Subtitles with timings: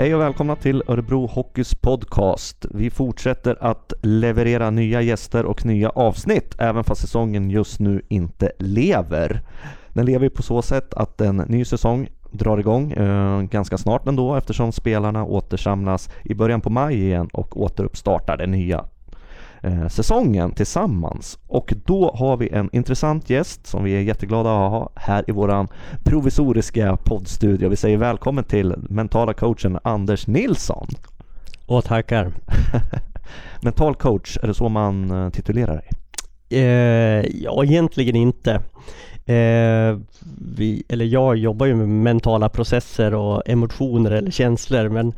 [0.00, 2.66] Hej och välkomna till Örebro Hockeys podcast.
[2.70, 8.52] Vi fortsätter att leverera nya gäster och nya avsnitt även fast säsongen just nu inte
[8.58, 9.42] lever.
[9.92, 14.34] Den lever på så sätt att en ny säsong drar igång eh, ganska snart ändå
[14.34, 18.84] eftersom spelarna återsamlas i början på maj igen och återuppstartar det nya
[19.62, 21.38] eh, säsongen tillsammans.
[21.46, 25.32] Och då har vi en intressant gäst som vi är jätteglada att ha här i
[25.32, 25.68] våran
[26.04, 27.68] provisoriska poddstudio.
[27.68, 30.86] Vi säger välkommen till mentala coachen Anders Nilsson.
[31.66, 32.32] Och tackar.
[33.62, 35.88] Mental coach, är det så man eh, titulerar dig?
[36.50, 38.54] Eh, ja, egentligen inte.
[39.26, 39.98] Eh,
[40.56, 45.08] vi, eller jag jobbar ju med mentala processer och emotioner eller känslor men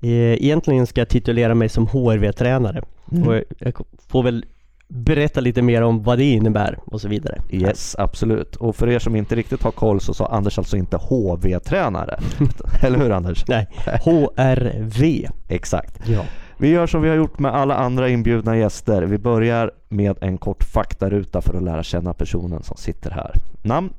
[0.00, 2.82] eh, egentligen ska jag titulera mig som HRV-tränare.
[3.12, 3.28] Mm.
[3.28, 3.74] Och jag
[4.08, 4.44] får väl
[4.88, 7.40] berätta lite mer om vad det innebär och så vidare.
[7.50, 8.56] Yes, absolut.
[8.56, 12.18] Och för er som inte riktigt har koll så sa Anders alltså inte HV-tränare.
[12.82, 13.44] Eller hur Anders?
[13.48, 13.66] Nej,
[14.04, 15.26] HRV.
[15.48, 16.08] Exakt.
[16.08, 16.24] Ja.
[16.58, 19.02] Vi gör som vi har gjort med alla andra inbjudna gäster.
[19.02, 23.34] Vi börjar med en kort faktaruta för att lära känna personen som sitter här.
[23.62, 23.90] Namn,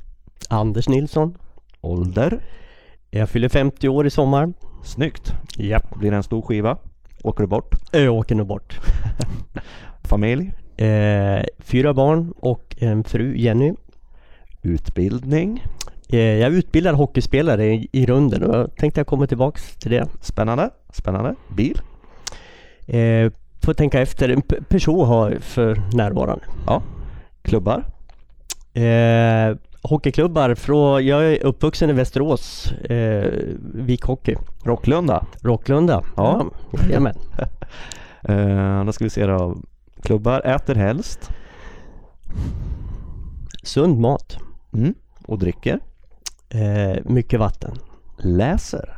[0.50, 1.38] Anders Nilsson.
[1.82, 2.40] ålder,
[3.10, 4.54] Jag fyller 50 år i sommar.
[4.84, 5.34] snyggt.
[5.58, 5.80] Ja.
[5.96, 6.78] Blir det en stor skiva?
[7.24, 7.76] Åker du bort?
[7.92, 8.80] Jag åker nu bort.
[10.04, 13.74] Familj, Eh, fyra barn och en fru, Jenny.
[14.62, 15.64] utbildning,
[16.10, 19.92] Eh, Jag är utbildad hockeyspelare i, i runden och jag tänkte jag kommer tillbaks till
[19.92, 20.08] det.
[20.22, 21.36] spännande, spännande.
[21.56, 21.82] Bil,
[22.86, 23.32] Eh,
[23.62, 24.30] får tänka efter.
[24.30, 26.46] En Peugeot har jag för närvarande.
[27.42, 27.84] klubbar,
[28.74, 29.58] Eh,
[29.90, 33.32] hockeyklubbar från, jag är uppvuxen i Västerås, eh,
[33.74, 35.26] Vik Hockey, Rocklunda.
[35.42, 36.04] Rocklunda.
[36.16, 36.46] Ja.
[36.72, 37.16] Ja, jajamän.
[38.30, 39.58] Uh, då ska vi se då.
[40.02, 41.30] Klubbar, äter helst
[43.64, 44.38] Sund mat.
[44.74, 44.94] mm.
[45.26, 45.80] och dricker.
[46.50, 47.76] Eh, mycket vatten.
[48.18, 48.98] Läser.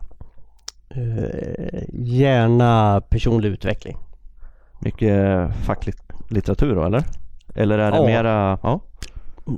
[0.90, 3.98] Eh, gärna personlig utveckling.
[4.80, 5.16] Mycket
[5.66, 5.96] facklig
[6.30, 7.04] litteratur då eller?
[7.56, 8.06] Eller är det Ja.
[8.06, 8.80] mera, ja,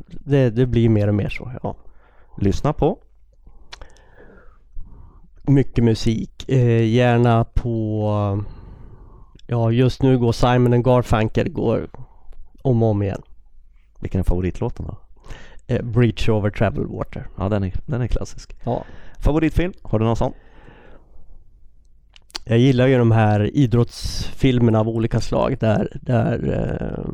[0.09, 1.75] Det, det blir mer och mer så, ja.
[2.37, 2.97] lyssna på?
[5.43, 6.49] Mycket musik.
[6.49, 8.43] Eh, gärna på...
[9.47, 11.89] Ja, just nu går Simon and Garfunkel går
[12.61, 13.21] om och om igen.
[13.99, 14.97] Vilken är favoritlåten då?
[15.67, 17.27] Eh, Bridge over Travel Water.
[17.37, 18.55] Ja, den är, den är klassisk.
[18.63, 18.83] Ja.
[19.19, 19.73] Favoritfilm?
[19.81, 20.33] Har du någon sån?
[22.45, 27.05] Jag gillar ju de här idrottsfilmerna av olika slag där, där eh,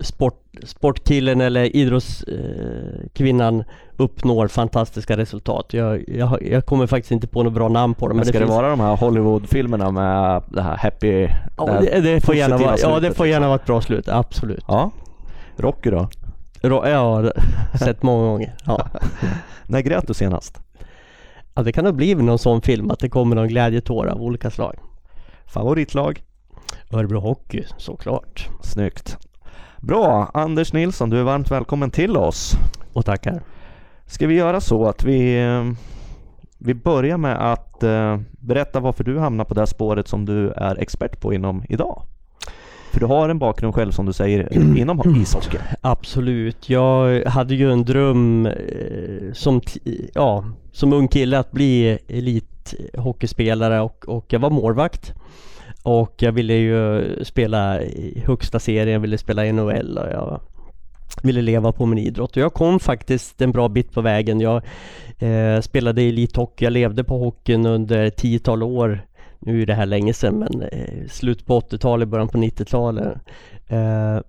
[0.00, 3.64] sport, sportkillen eller idrottskvinnan
[3.96, 5.66] uppnår fantastiska resultat.
[5.70, 8.16] Jag, jag, jag kommer faktiskt inte på något bra namn på dem.
[8.16, 11.28] Men ska det, finns- vara de här Hollywoodfilmerna med det här happy...
[11.56, 13.48] Ja, det här det, det, får gärna vara, ja, det får gärna liksom?
[13.48, 14.64] vara ett bra slut, absolut.
[14.68, 14.90] Ja.
[15.56, 16.08] Rocky då?
[16.62, 17.32] Ro- Jag har
[17.78, 18.54] sett många gånger.
[18.66, 18.86] Ja.
[19.66, 20.60] När grät du senast?
[21.54, 24.50] Ja, det kan ha blivit någon sån film att det kommer någon glädjetår av olika
[24.50, 24.76] slag.
[25.46, 26.22] Favoritlag?
[26.92, 28.48] Örebro Hockey, såklart.
[28.62, 29.18] Snyggt.
[29.80, 32.52] Bra, Anders Nilsson, du är varmt välkommen till oss.
[32.92, 33.42] Och tackar.
[34.06, 35.64] Ska vi göra så att vi, eh,
[36.58, 40.50] vi börjar med att eh, berätta varför du hamnar på det här spåret som du
[40.50, 42.02] är expert på inom idag?
[42.92, 45.58] För du har en bakgrund själv som du säger inom ishockey.
[45.80, 46.68] Absolut.
[46.68, 49.60] Jag hade ju en dröm eh, som,
[50.14, 55.14] ja, som ung kille att bli elithockeyspelare och, och jag var målvakt.
[55.82, 60.40] Och jag ville ju spela i högsta serien, jag ville spela i NHL och jag
[61.22, 62.36] ville leva på min idrott.
[62.36, 64.40] Och jag kom faktiskt en bra bit på vägen.
[64.40, 64.62] Jag
[65.18, 69.06] eh, spelade elithockey, jag levde på hockeyn under ett tiotal år.
[69.38, 73.18] Nu är det här länge sedan men eh, slut på 80-talet, början på 90-talet.
[73.68, 74.20] Eh,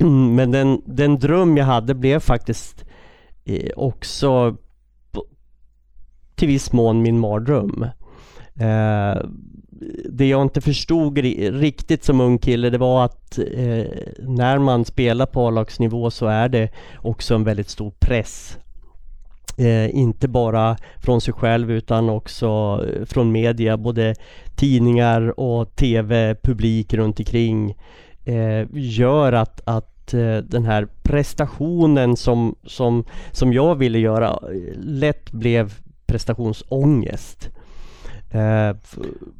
[0.08, 2.84] men den, den dröm jag hade blev faktiskt
[3.44, 4.56] eh, också
[6.34, 7.86] till viss mån min mardröm.
[8.54, 9.22] Eh,
[10.10, 13.84] det jag inte förstod riktigt som ung kille det var att eh,
[14.18, 18.58] när man spelar på A-lagsnivå så är det också en väldigt stor press.
[19.58, 24.14] Eh, inte bara från sig själv utan också eh, från media, både
[24.56, 27.76] tidningar och tv, publik runt omkring
[28.24, 34.78] eh, gör att, att eh, den här prestationen som, som, som jag ville göra eh,
[34.80, 35.74] lätt blev
[36.06, 37.50] prestationsångest.
[38.30, 38.76] Eh,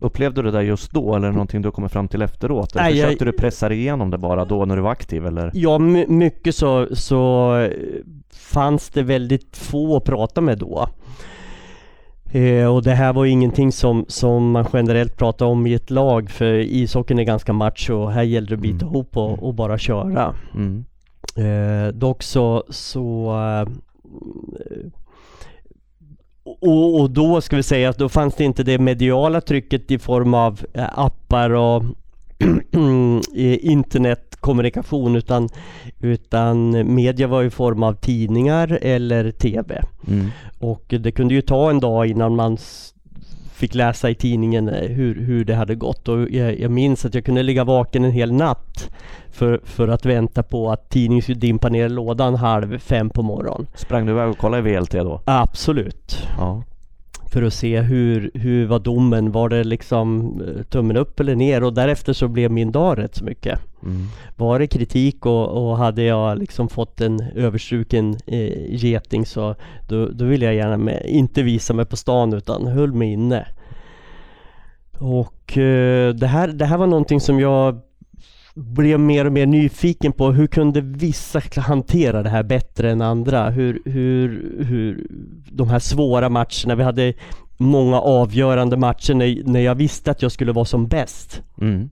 [0.00, 2.72] Upplevde du det där just då eller någonting du kommer fram till efteråt?
[2.76, 5.26] Eller Nej, jag- försökte du pressa dig igenom det bara då när du var aktiv
[5.26, 5.50] eller?
[5.54, 7.70] Ja, my- mycket så, så eh,
[8.32, 10.86] fanns det väldigt få att prata med då.
[12.32, 15.90] Eh, och det här var ju ingenting som, som man generellt pratar om i ett
[15.90, 18.94] lag för ishockeyn är ganska macho och här gäller det att bita Mm.
[18.94, 20.34] ihop och, och bara köra.
[20.54, 20.84] Mm.
[21.36, 23.68] Eh, dock så, så eh,
[26.44, 29.98] och, och, då ska vi säga att då fanns det inte det mediala trycket i
[29.98, 31.84] form av eh, appar och
[33.60, 35.48] internetkommunikation utan,
[36.00, 39.82] utan media var i form av tidningar eller TV.
[40.08, 40.26] Mm.
[40.58, 42.58] Och det kunde ju ta en dag innan man
[43.60, 47.14] fick läsa i tidningen eh, hur, hur det hade gått och jag, jag minns att
[47.14, 48.90] jag kunde ligga vaken en hel natt
[49.30, 53.22] för, för att vänta på att tidningen skulle dimpa ner i lådan halv fem på
[53.22, 53.66] morgonen.
[53.74, 55.20] Sprang du iväg och kollade i VLT då?
[55.24, 56.28] Absolut.
[56.38, 56.62] Ja.
[57.30, 61.62] För att se hur, hur var domen, var det liksom eh, tummen upp eller ner
[61.62, 63.60] och därefter så blev min dag rätt så mycket.
[63.82, 64.06] Mm.
[64.36, 69.54] Var det kritik och, och, hade jag liksom fått en överstruken eh, geting så
[69.88, 73.46] då, då ville jag gärna med, inte visa mig på stan utan höll mig inne.
[74.98, 77.80] Och eh, det, här, det här var någonting som jag
[78.54, 83.50] blev mer och mer nyfiken på hur kunde vissa hantera det här bättre än andra?
[83.50, 85.06] Hur, hur, hur
[85.52, 87.12] de här svåra matcherna, vi hade
[87.56, 91.42] många avgörande matcher när, när jag visste att jag skulle vara som bäst.
[91.60, 91.90] Mm.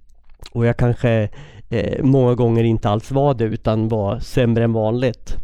[0.52, 1.28] Och jag kanske
[1.69, 5.37] eh, många gånger inte alls var det utan var sämre än vanligt.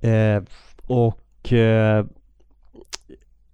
[0.00, 0.42] Eh,
[0.86, 2.04] och eh,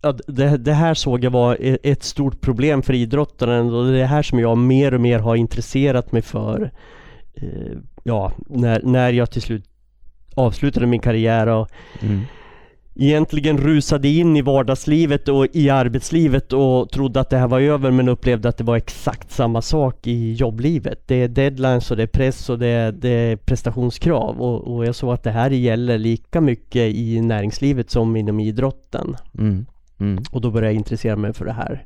[0.02, 3.90] ja, det, det, här såg jag var e, ett stort problem för idrottaren och det
[3.90, 6.70] är det här som jag mer och mer har intresserat mig för.
[7.34, 9.64] Eh, ja, när, när jag till slut
[10.34, 11.70] avslutade min karriär och
[12.00, 12.20] mm.
[12.94, 17.90] egentligen rusade in i vardagslivet och i arbetslivet och trodde att det här var över
[17.90, 21.02] men upplevde att det var exakt samma sak i jobblivet.
[21.06, 24.86] Det är deadlines och det är press och det är, det är prestationskrav och, och
[24.86, 29.16] jag såg att det här gäller lika mycket i näringslivet som inom idrotten.
[29.38, 29.66] Mm.
[29.98, 30.24] Mm.
[30.30, 31.84] Och då började jag intressera mig för det här.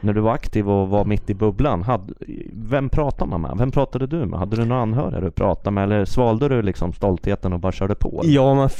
[0.00, 2.14] När du var aktiv och var mitt i bubblan, hade,
[2.52, 3.54] vem pratade man med?
[3.58, 4.38] Vem pratade du med?
[4.38, 7.94] Hade du några anhöriga du pratade med eller svalde du liksom stoltheten och bara körde
[7.94, 8.20] på?
[8.22, 8.32] Eller?
[8.32, 8.70] Ja, man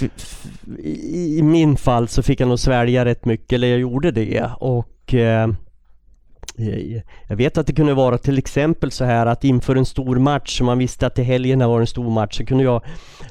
[0.82, 5.14] i min fall så fick jag nog svälja rätt mycket, eller jag gjorde det och
[5.14, 5.48] eh,
[7.28, 10.58] jag vet att det kunde vara till exempel så här att inför en stor match,
[10.58, 12.82] som man visste att i helgen var en stor match, så kunde jag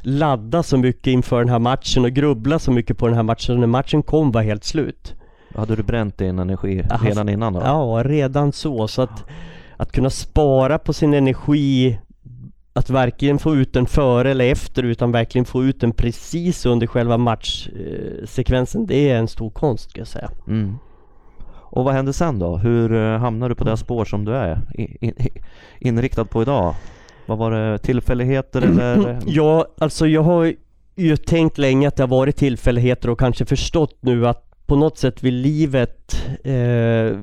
[0.02, 3.46] ladda så mycket inför den här matchen och grubbla så mycket på den här matchen,
[3.46, 5.16] så när matchen kom var helt slut.
[5.56, 7.62] Hade du bränt din energi redan innan då?
[7.64, 8.88] Ja, redan så.
[8.88, 9.26] Så att,
[9.78, 12.00] att kunna spara på sin energi
[12.74, 16.88] att verkligen få ut den före eller efter utan verkligen få ut den precis under
[16.88, 18.86] själva matchsekvensen.
[18.86, 20.30] Det är en stor konst ska jag säga.
[20.48, 20.78] Mm.
[21.50, 22.58] Och vad hände sen då?
[22.58, 24.62] Hur eh, hamnade du på det spår som du är
[25.80, 26.76] inriktad på idag?
[27.26, 29.20] Vad var det tillfälligheter eller?
[29.26, 30.54] Ja, alltså jag har
[30.96, 34.98] ju tänkt länge att det har varit tillfälligheter och kanske förstått nu att på något
[34.98, 37.20] sätt vill livet eh,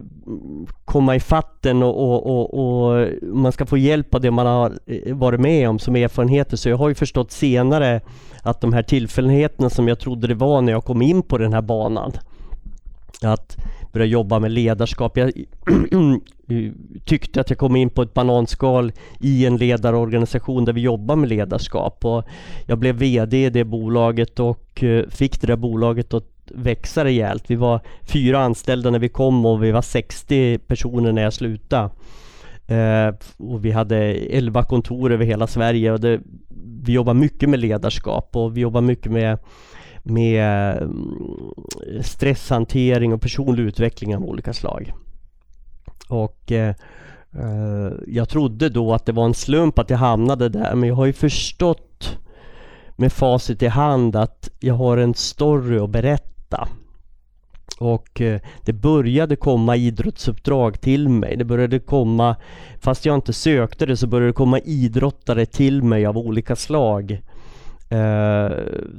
[0.84, 4.78] komma i fatten och, och, och, och, man ska få hjälp av det man har
[4.86, 6.56] eh, varit med om som erfarenheter.
[6.56, 8.00] Så jag har ju förstått senare
[8.42, 11.52] att de här tillfälligheterna som jag trodde det var när jag kom in på den
[11.52, 12.12] här banan.
[13.22, 13.56] Att
[13.92, 15.16] börja jobba med ledarskap.
[15.16, 15.32] Jag
[17.04, 21.28] tyckte att jag kom in på ett bananskal i en ledarorganisation där vi jobbar med
[21.28, 22.04] ledarskap.
[22.04, 22.24] Och
[22.66, 27.44] jag blev VD i det bolaget och eh, fick det där bolaget att växa rejält.
[27.46, 31.90] Vi var fyra anställda när vi kom och vi var 60 personer när jag slutade.
[32.66, 36.20] Eh, och vi hade 11 kontor över hela Sverige och det,
[36.82, 39.38] vi jobbar mycket med ledarskap och vi jobbar mycket med,
[40.02, 44.92] med mm, stresshantering och personlig utveckling av olika slag.
[46.08, 46.74] Och eh,
[47.32, 50.96] eh, jag trodde då att det var en slump att jag hamnade där men jag
[50.96, 52.18] har ju förstått
[52.96, 56.68] med facit i hand att jag har en story att berätta berätta.
[57.78, 61.36] Och eh, det började komma idrottsuppdrag till mig.
[61.36, 62.36] Det började komma,
[62.80, 67.20] fast jag inte sökte det, så började det komma idrottare till mig av olika slag.
[67.88, 68.50] Eh,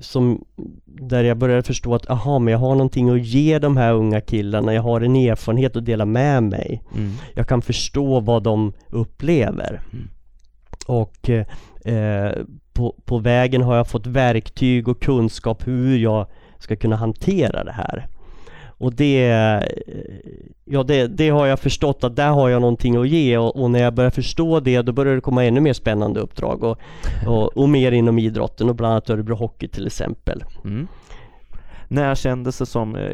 [0.01, 0.45] som,
[0.85, 4.21] där jag började förstå att aha, men jag har någonting att ge de här unga
[4.21, 4.74] killarna.
[4.74, 6.83] Jag har en erfarenhet att dela med mig.
[6.95, 7.12] Mm.
[7.33, 9.81] Jag kan förstå vad de upplever.
[9.93, 10.07] Mm.
[10.88, 12.31] Och eh,
[12.74, 16.27] på, på vägen har jag fått verktyg och kunskap hur jag
[16.65, 18.07] ska kunna hantera det här.
[18.77, 19.27] Och det,
[20.65, 23.72] ja det, det har jag förstått att där har jag någonting att ge och, och,
[23.72, 26.79] när jag börjar förstå det då börjar det komma ännu mer spännande uppdrag och,
[27.27, 30.43] och, och mer inom idrotten och bland annat Örebro Hockey till exempel.
[30.63, 30.88] Mm.
[31.88, 33.12] När kändes det som, eh,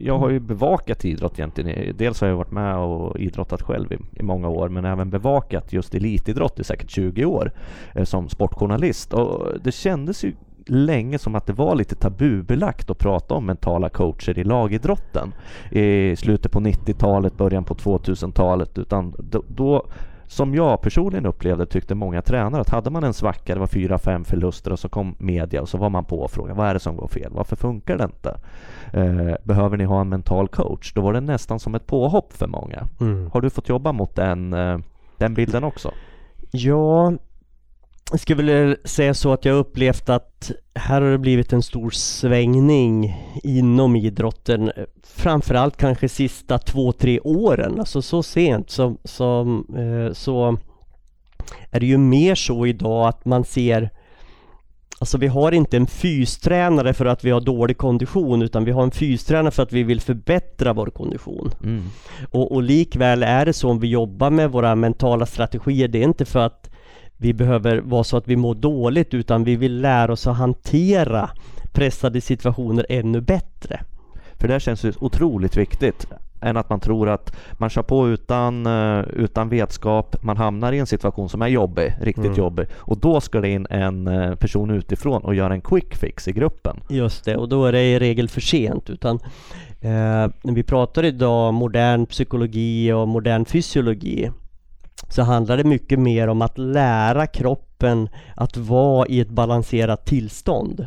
[0.00, 3.98] jag har ju bevakat idrott egentligen, dels har jag varit med och idrottat själv i,
[4.20, 7.52] i många år men även bevakat just elitidrott i säkert 20 år
[7.94, 10.32] eh, som sportjournalist och det kändes ju
[10.66, 15.34] länge som att det var lite tabubelagt att prata om mentala coacher i lagidrotten
[15.70, 19.86] i slutet på 90-talet, början på 2000-talet utan då, då
[20.26, 23.98] som jag personligen upplevde tyckte många tränare att hade man en svacka, det var fyra,
[23.98, 26.74] fem förluster och så kom media och så var man på och frågade vad är
[26.74, 27.32] det som går fel?
[27.34, 28.38] Varför funkar det inte?
[28.92, 30.92] Eh, behöver ni ha en mental coach?
[30.92, 32.86] Då var det nästan som ett påhopp för många.
[33.00, 33.30] Mm.
[33.32, 34.78] Har du fått jobba mot den, eh,
[35.18, 35.90] den bilden också?
[36.50, 37.12] Ja,
[38.10, 41.90] jag skulle vilja säga så att jag upplevt att här har det blivit en stor
[41.90, 44.72] svängning inom idrotten.
[45.02, 50.58] Framförallt kanske sista två, tre åren, alltså så sent som, som eh, så
[51.70, 53.90] är det ju mer så idag att man ser
[54.98, 58.82] Alltså vi har inte en fystränare för att vi har dålig kondition utan vi har
[58.82, 61.50] en fystränare för att vi vill förbättra vår kondition.
[61.62, 61.82] Mm.
[62.30, 66.02] Och, och likväl är det så om vi jobbar med våra mentala strategier, det är
[66.02, 66.70] inte för att
[67.16, 71.30] vi behöver vara så att vi mår dåligt utan vi vill lära oss att hantera
[71.72, 73.80] pressade situationer ännu bättre.
[74.38, 76.06] För det känns ju otroligt viktigt
[76.40, 80.78] än att man tror att man kör på utan, eh, utan vetskap, man hamnar i
[80.78, 82.38] en situation som är jobbig, riktigt mm.
[82.38, 86.28] jobbig och då ska det in en eh, person utifrån och göra en quick fix
[86.28, 86.80] i gruppen.
[86.88, 89.16] Just det, och då är det i regel för sent utan
[89.80, 94.30] eh, när vi pratar idag modern psykologi och modern fysiologi
[95.08, 100.86] så handlar det mycket mer om att lära kroppen att vara i ett balanserat tillstånd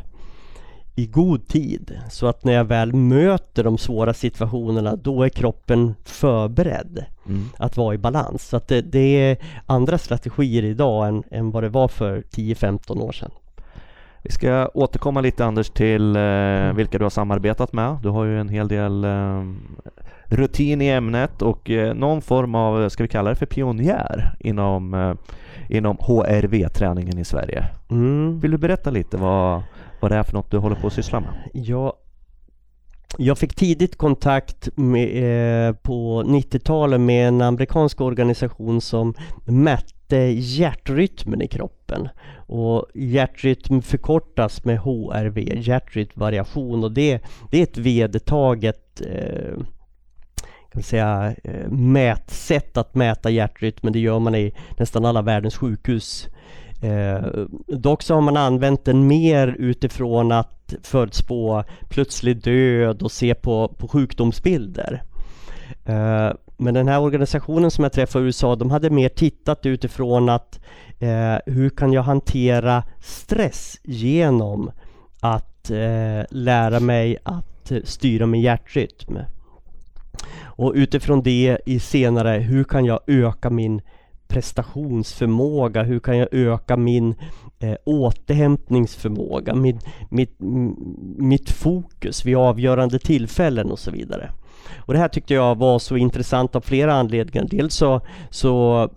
[0.99, 5.95] i god tid så att när jag väl möter de svåra situationerna då är kroppen
[6.03, 7.49] förberedd mm.
[7.57, 8.47] att vara i balans.
[8.47, 13.01] Så att det, det, är andra strategier idag än, än vad det var för 10-15
[13.01, 13.31] år sedan.
[14.23, 16.75] Vi ska återkomma lite Anders till eh, mm.
[16.75, 17.97] vilka du har samarbetat med.
[18.03, 19.43] Du har ju en hel del eh,
[20.29, 24.93] rutin i ämnet och eh, någon form av, ska vi kalla det för pionjär inom,
[24.93, 25.13] eh,
[25.69, 27.65] inom HRV-träningen i Sverige.
[27.91, 28.39] Mm.
[28.39, 29.63] Vill du berätta lite vad,
[29.99, 31.29] vad det är för något du håller på att syssla med?
[31.53, 31.93] Ja,
[33.17, 39.13] jag fick tidigt kontakt med, eh, på 90-talet med en amerikansk organisation som
[39.45, 42.09] mätte hjärtrytmen i kroppen.
[42.47, 47.21] Och hjärtrytm förkortas med HRV, hjärtrytmvariation och det,
[47.51, 49.57] det är ett vedertaget eh,
[50.71, 53.93] kan säga, eh, mät, sätt att mäta hjärtrytmen.
[53.93, 56.27] Det gör man i nästan alla världens sjukhus.
[56.81, 57.21] Eh,
[57.67, 63.67] dock så har man använt den mer utifrån att förutspå plötslig död och se på,
[63.67, 65.03] på sjukdomsbilder.
[65.85, 70.29] Eh, men den här organisationen som jag träffade i USA, de hade mer tittat utifrån
[70.29, 70.59] att
[70.99, 74.71] eh, hur kan jag hantera stress genom
[75.19, 79.17] att eh, lära mig att eh, styra min hjärtrytm.
[80.59, 83.81] Och utifrån det i senare, hur kan jag öka min
[84.27, 85.83] prestationsförmåga?
[85.83, 87.15] Hur kan jag öka min
[87.59, 89.55] eh, återhämtningsförmåga?
[89.55, 90.35] Min, mitt,
[91.17, 94.31] mitt fokus vid avgörande tillfällen och så vidare.
[94.77, 97.47] Och det här tyckte jag var så intressant av flera anledningar.
[97.51, 98.89] Dels så, så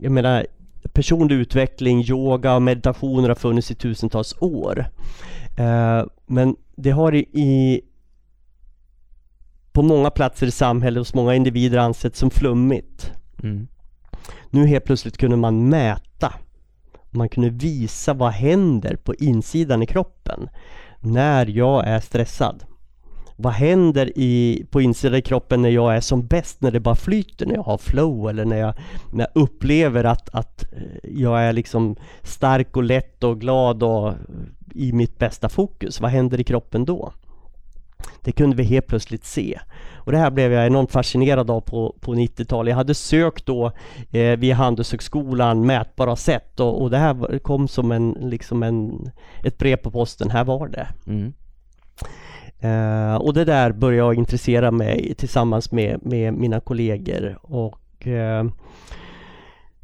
[0.00, 0.46] jag menar
[0.92, 4.86] personlig utveckling, yoga och meditationer har funnits i tusentals år.
[5.56, 7.80] Eh, men det har i, i
[9.76, 13.12] på många platser i samhället hos många individer ansetts som flummigt.
[13.42, 13.68] Mm.
[14.50, 16.32] Nu helt plötsligt kunde man mäta.
[17.10, 20.48] Man kunde visa vad händer på insidan i kroppen
[21.00, 22.64] när jag är stressad.
[23.36, 26.94] Vad händer i, på insidan i kroppen när jag är som bäst, när det bara
[26.94, 28.74] flyter, när jag har flow eller när jag,
[29.12, 34.14] när jag upplever att, att eh, jag är liksom stark och lätt och glad och
[34.74, 36.00] i mitt bästa fokus.
[36.00, 37.12] Vad händer i kroppen då?
[38.22, 39.60] Det kunde vi helt plötsligt se.
[39.94, 42.70] Och det här blev jag enormt fascinerad av på, på 90-talet.
[42.70, 43.72] Jag hade sökt då
[44.10, 49.10] eh, via Handelshögskolan mätbara sätt och, och det här kom som en, liksom en,
[49.44, 50.30] ett brev på posten.
[50.30, 50.88] Här var det.
[51.06, 51.32] Mm.
[52.60, 58.44] Eh, och det där började jag intressera mig tillsammans med, med mina kollegor och eh,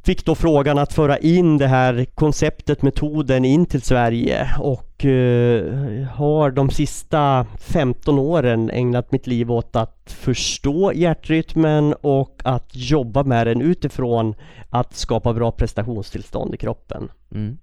[0.05, 6.05] fick då frågan att föra in det här konceptet, metoden in till Sverige och uh,
[6.05, 13.23] har de sista 15 åren ägnat mitt liv åt att förstå hjärtrytmen och att jobba
[13.23, 14.35] med den utifrån
[14.71, 17.11] att skapa bra prestationstillstånd i kroppen.
[17.31, 17.59] Mm.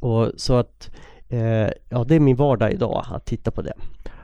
[0.00, 0.90] Och så att
[1.32, 3.74] uh, ja, det är min vardag idag att titta på det.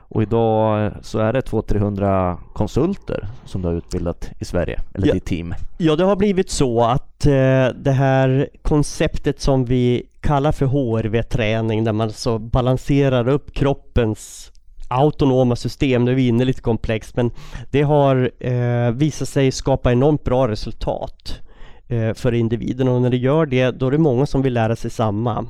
[0.09, 5.13] Och idag så är det 200-300 konsulter som du har utbildat i Sverige, eller ja,
[5.13, 5.55] ditt team.
[5.77, 11.83] Ja, det har blivit så att eh, det här konceptet som vi kallar för HRV-träning,
[11.83, 14.51] där man så balanserar upp kroppens
[14.87, 17.31] autonoma system, nu är vi inne lite komplext, men
[17.71, 21.39] det har eh, visat sig skapa enormt bra resultat
[21.87, 22.87] eh, för individen.
[22.87, 25.45] Och när det gör det, då är det många som vill lära sig samma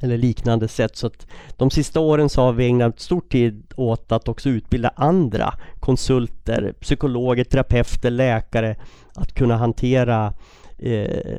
[0.00, 0.96] eller liknande sätt.
[0.96, 1.26] Så att
[1.56, 6.74] de sista åren så har vi ägnat stor tid åt att också utbilda andra konsulter,
[6.80, 8.76] psykologer, terapeuter, läkare
[9.14, 10.32] att kunna hantera
[10.78, 11.38] eh,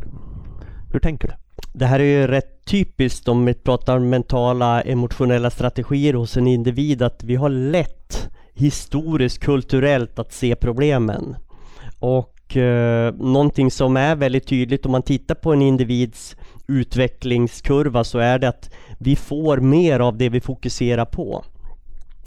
[0.92, 1.34] hur tänker du?
[1.74, 7.02] Det här är ju rätt typiskt om vi pratar mentala emotionella strategier hos en individ
[7.02, 11.36] att vi har lätt historiskt kulturellt att se problemen.
[12.00, 16.36] Och eh, någonting som är väldigt tydligt om man tittar på en individs
[16.68, 21.44] utvecklingskurva så är det att vi får mer av det vi fokuserar på.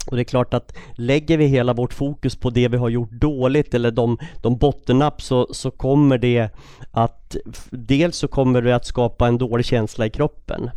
[0.07, 3.11] Och det är klart att lägger vi hela vårt fokus på det vi har gjort
[3.11, 6.49] dåligt eller de, de bottennapp så, så kommer det
[6.91, 7.35] att
[7.71, 10.69] dels så kommer det att skapa en dålig känsla i kroppen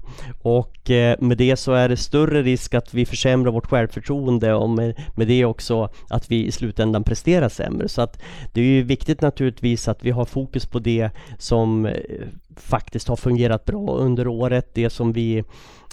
[0.43, 4.71] och eh, med det så är det större risk att vi försämrar vårt självförtroende och
[4.71, 7.89] med, med det också att vi i slutändan presterar sämre.
[7.89, 8.19] Så att
[8.53, 11.95] det är ju viktigt naturligtvis att vi har fokus på det som eh,
[12.57, 15.45] faktiskt har fungerat bra under året, det som vi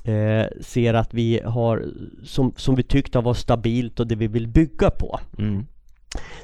[0.06, 1.86] eh, ser att vi har,
[2.24, 5.20] som, som vi tyckte varit stabilt och det vi vill bygga på.
[5.38, 5.66] Mm.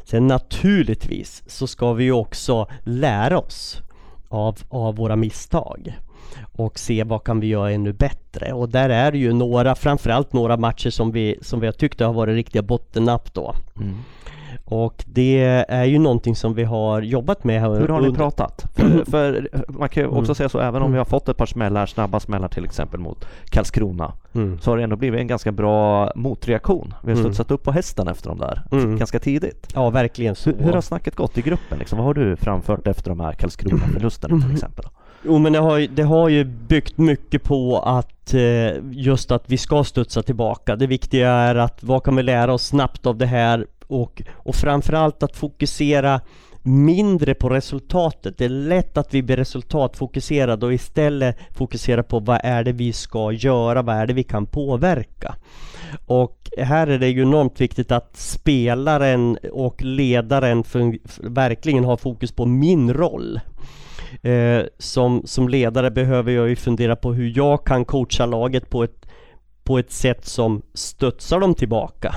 [0.04, 3.82] Sen naturligtvis så ska vi också lära oss
[4.30, 5.98] av, av våra misstag
[6.52, 8.54] och se vad kan vi göra ännu bättre.
[8.54, 12.00] Och där är det ju några, framförallt några matcher som vi, som vi har tyckt
[12.00, 13.56] har varit riktiga bottennapp då.
[13.76, 13.98] Mm.
[14.66, 17.62] Och det är ju någonting som vi har jobbat med.
[17.62, 18.66] Hur har ni pratat?
[18.76, 20.36] För, för man kan ju också mm.
[20.36, 20.92] säga så, även om mm.
[20.92, 24.60] vi har fått ett par smällar, snabba smällar till exempel mot Karlskrona, mm.
[24.60, 26.94] så har det ändå blivit en ganska bra motreaktion.
[27.04, 27.24] Vi har mm.
[27.24, 28.98] studsat upp på hästen efter de där, mm.
[28.98, 29.68] ganska tidigt.
[29.74, 30.50] Ja, verkligen så.
[30.50, 31.80] Hur, hur, har snacket gått i gruppen?
[31.80, 31.98] Liksom?
[31.98, 34.86] Vad har du framfört efter de här Karlskrona-förlusterna till exempel?
[35.24, 38.42] Jo men det har, det har ju byggt mycket på att eh,
[38.92, 40.76] just att vi ska studsa tillbaka.
[40.76, 44.56] Det viktiga är att vad kan vi lära oss snabbt av det här och, och
[44.56, 46.22] framförallt att fokusera
[46.64, 48.38] mindre på resultatet.
[48.38, 52.94] Det är lätt att vi blir resultatfokuserade och istället fokusera på vad är det vi
[52.94, 55.36] ska göra, vad är det vi kan påverka.
[56.06, 60.64] Och här är det ju enormt viktigt att spelaren och ledaren
[61.22, 63.40] verkligen har fokus på min roll.
[64.22, 68.84] Eh, som, som ledare behöver jag ju fundera på hur jag kan coacha laget på
[68.84, 69.06] ett,
[69.64, 72.16] på ett sätt som studsar dem tillbaka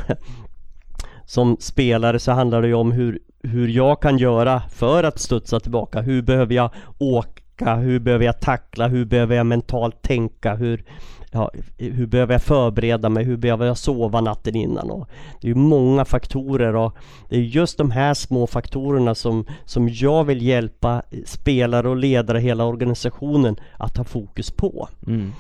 [1.26, 5.60] som spelare så handlar det ju om hur, hur jag kan göra för att studsa
[5.60, 6.00] tillbaka.
[6.00, 7.74] Hur behöver jag åka?
[7.74, 8.88] Hur behöver jag tackla?
[8.88, 10.54] Hur behöver jag mentalt tänka?
[10.54, 10.84] Hur,
[11.30, 13.24] ja, hur behöver jag förbereda mig?
[13.24, 14.90] Hur behöver jag sova natten innan?
[14.90, 15.08] Och
[15.40, 16.96] det är ju många faktorer och
[17.28, 22.38] det är just de här små faktorerna som, som jag vill hjälpa spelare och ledare,
[22.38, 24.88] hela organisationen att ha fokus på.
[25.06, 25.32] Mm.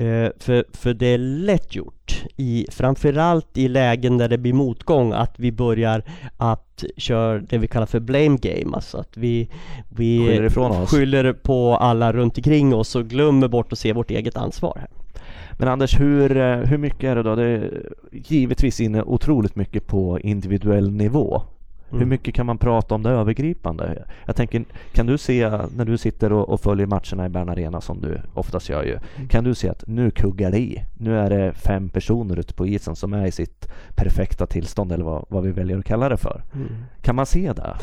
[0.00, 5.12] Uh, för, för det är lätt gjort, i, framförallt i lägen där det blir motgång,
[5.12, 6.02] att vi börjar
[6.36, 8.76] att köra det vi kallar för blame game.
[8.76, 9.48] Alltså att vi,
[9.88, 14.36] vi skyller, skyller på alla runt omkring oss och glömmer bort att se vårt eget
[14.36, 14.76] ansvar.
[14.80, 14.88] Här.
[15.58, 17.34] Men Anders, hur, eh, hur mycket är det då?
[17.34, 21.42] Det är givetvis inne otroligt mycket på individuell nivå.
[21.90, 22.00] Mm.
[22.00, 24.04] Hur mycket kan man prata om det övergripande?
[24.26, 27.80] Jag tänker, kan du se när du sitter och, och följer matcherna i Bern Arena
[27.80, 28.98] som du oftast gör ju.
[29.16, 29.28] Mm.
[29.28, 30.84] Kan du se att nu kuggar det i?
[30.98, 35.04] Nu är det fem personer ute på isen som är i sitt perfekta tillstånd eller
[35.04, 36.42] vad, vad vi väljer att kalla det för.
[36.54, 36.68] Mm.
[37.02, 37.76] Kan man se det?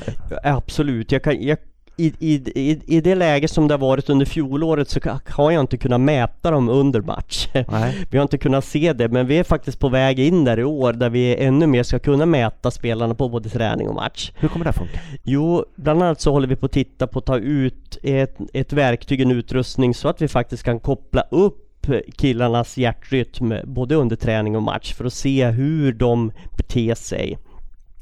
[0.44, 1.12] Absolut.
[1.12, 1.58] Jag kan, jag
[2.06, 2.14] i,
[2.56, 6.02] i, i, det läge som det har varit under fjolåret så har jag inte kunnat
[6.02, 7.48] mäta dem under match.
[7.54, 8.06] Nej.
[8.10, 10.64] Vi har inte kunnat se det, men vi är faktiskt på väg in där i
[10.64, 14.32] år där vi ännu mer ska kunna mäta spelarna på både träning och match.
[14.36, 15.00] Hur kommer det funka?
[15.24, 18.74] Jo, bland annat så håller vi på att titta på att ta ut ett, ett
[18.74, 21.88] verktyg, en utrustning så att vi faktiskt kan koppla upp
[22.18, 27.38] killarnas hjärtrytm både under träning och match för att se hur de beter sig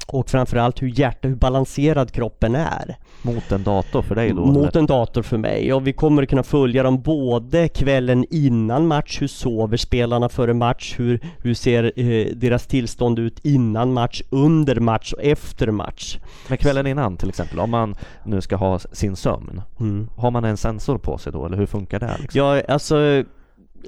[0.06, 2.96] och framförallt hur hjärta, hur balanserad kroppen är.
[3.22, 4.46] Mot en dator för dig då?
[4.46, 4.78] Mot eller?
[4.78, 9.26] en dator för mig och vi kommer kunna följa dem både kvällen innan match, hur
[9.26, 15.12] sover spelarna före match, hur, hur ser eh, deras tillstånd ut innan match, under match
[15.12, 16.18] och efter match.
[16.48, 20.08] Men kvällen innan till exempel, om man nu ska ha sin sömn, mm.
[20.16, 22.16] har man en sensor på sig då eller hur funkar det?
[22.20, 22.38] Liksom?
[22.38, 23.24] Ja, alltså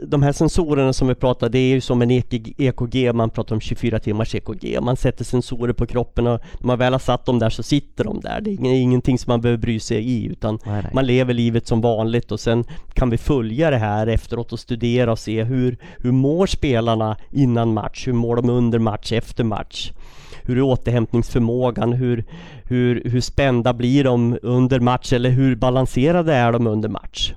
[0.03, 3.61] de här sensorerna som vi pratar, det är ju som en EKG, man pratar om
[3.61, 4.79] 24 timmars EKG.
[4.83, 8.05] Man sätter sensorer på kroppen och när man väl har satt dem där så sitter
[8.05, 8.41] de där.
[8.41, 10.91] Det är ingenting som man behöver bry sig i utan nej, nej.
[10.95, 15.13] man lever livet som vanligt och sen kan vi följa det här efteråt och studera
[15.13, 18.07] och se hur, hur mår spelarna innan match?
[18.07, 19.93] Hur mår de under match, efter match?
[20.45, 21.93] hur är återhämtningsförmågan?
[21.93, 22.25] Hur,
[22.65, 25.13] hur, hur spända blir de under match?
[25.13, 27.33] Eller hur balanserade är de under match?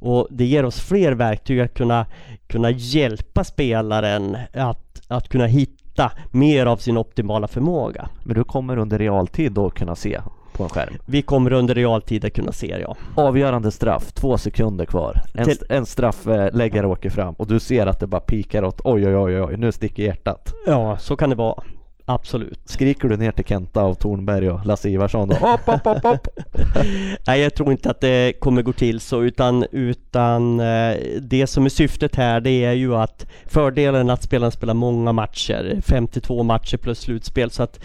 [0.00, 2.06] Och det ger oss fler verktyg att kunna,
[2.46, 8.08] kunna hjälpa spelaren att, att kunna hitta mer av sin optimala förmåga.
[8.24, 10.20] Men du kommer under realtid då kunna se
[10.52, 10.94] på en skärm?
[11.06, 12.96] Vi kommer under realtid att kunna se ja.
[13.14, 15.20] Avgörande straff, två sekunder kvar.
[15.34, 15.58] En, Till...
[15.68, 19.42] en straffläggare åker fram och du ser att det bara pikar åt oj oj oj
[19.42, 20.54] oj, nu sticker hjärtat.
[20.66, 21.62] Ja, så kan det vara.
[22.14, 22.60] Absolut.
[22.64, 25.34] Skriker du ner till Kenta och Tornberg och Lasse Ivarsson då?
[25.34, 26.28] Hopp, hopp, hopp, hopp.
[27.26, 31.64] Nej, jag tror inte att det kommer gå till så utan, utan eh, det som
[31.64, 36.76] är syftet här det är ju att fördelen att spelarna spelar många matcher, 52 matcher
[36.76, 37.80] plus slutspel så att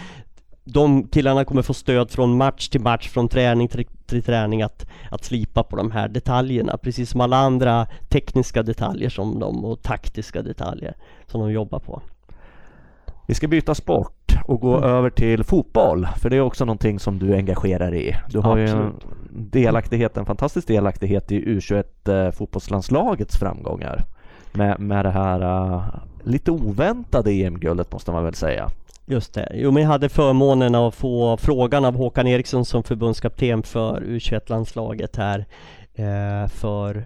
[0.64, 4.86] de killarna kommer få stöd från match till match, från träning till, till träning att,
[5.12, 9.82] att slipa på de här detaljerna precis som alla andra tekniska detaljer som de och
[9.82, 10.96] taktiska detaljer
[11.28, 12.02] som de jobbar på.
[13.28, 14.90] Vi ska byta sport och gå mm.
[14.90, 18.16] över till fotboll, för det är också någonting som du engagerar i.
[18.30, 18.84] Du har Absolut.
[18.84, 18.94] ju en
[19.52, 24.06] delaktighet, en fantastisk delaktighet i U21 eh, fotbollslandslagets framgångar
[24.54, 25.84] med, med det här uh,
[26.24, 28.70] lite oväntade EM-guldet måste man väl säga.
[29.06, 29.52] Just det.
[29.54, 35.16] Jo, men jag hade förmånen att få frågan av Håkan Eriksson som förbundskapten för U21-landslaget
[35.16, 35.46] här
[35.94, 37.06] eh, för,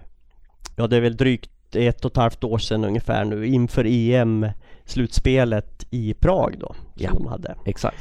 [0.76, 4.48] ja det är väl drygt ett och ett halvt år sedan ungefär nu inför EM
[4.90, 6.76] slutspelet i Prag då.
[6.96, 7.56] Ja, de hade.
[7.66, 7.98] exakt.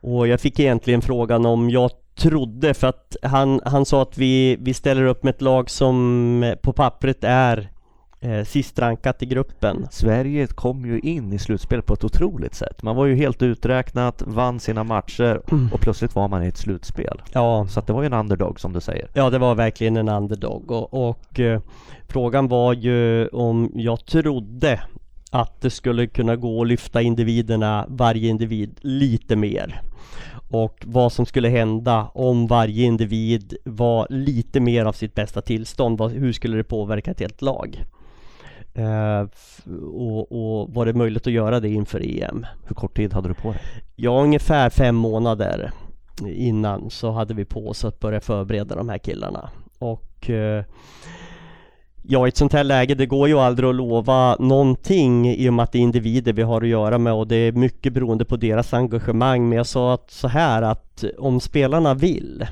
[0.00, 4.56] Och jag fick egentligen frågan om jag trodde, för att han, han sa att vi,
[4.60, 7.70] vi ställer upp med ett lag som på pappret är
[8.20, 9.86] eh, sist rankat i gruppen.
[9.90, 12.82] Sverige kom ju in i slutspelet på ett otroligt sätt.
[12.82, 15.72] Man var ju helt uträknat, vann sina matcher mm.
[15.72, 17.22] och plötsligt var man i ett slutspel.
[17.32, 17.66] Ja.
[17.68, 19.08] Så det var ju en underdog som du säger.
[19.14, 21.60] Ja, det var verkligen en underdog och, och eh,
[22.08, 24.80] frågan var ju om jag trodde
[25.40, 29.80] att det skulle kunna gå att lyfta individerna, varje individ, lite mer.
[30.50, 36.00] Och vad som skulle hända om varje individ var lite mer av sitt bästa tillstånd.
[36.00, 37.84] Hur skulle det påverka ett helt lag?
[38.78, 39.28] Uh,
[39.94, 42.46] och, och, var det möjligt att göra det inför EM?
[42.66, 43.60] Hur kort tid hade du på dig?
[43.96, 45.70] Ja, ungefär fem månader
[46.26, 49.50] innan så hade vi på oss att börja förbereda de här killarna.
[49.78, 50.62] Och uh,
[52.08, 55.54] Ja, i ett sånt här läge, det går ju aldrig att lova någonting i och
[55.54, 58.24] med att det är individer vi har att göra med och det är mycket beroende
[58.24, 59.48] på deras engagemang.
[59.48, 62.46] Men jag sa att så här att om spelarna vill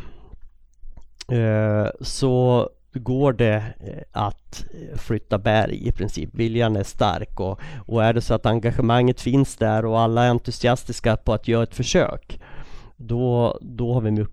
[1.29, 4.64] eh, så går det eh, att
[4.97, 6.31] flytta berg i princip.
[6.33, 10.31] Viljan är stark och, och är det så att engagemanget finns där och alla är
[10.31, 12.40] entusiastiska på att göra ett försök
[12.97, 14.27] då, då, har vi,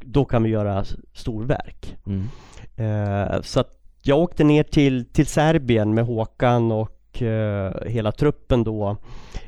[0.00, 1.96] då kan vi göra storverk.
[2.06, 2.28] Mm.
[2.76, 8.64] Eh, så att jag åkte ner till, till Serbien med Håkan och eh, hela truppen
[8.64, 8.96] då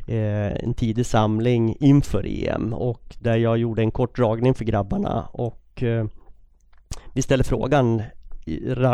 [0.08, 5.28] eh, en tidig samling inför EM och där jag gjorde en kort dragning för grabbarna
[5.32, 6.06] och eh,
[7.12, 8.02] vi ställde frågan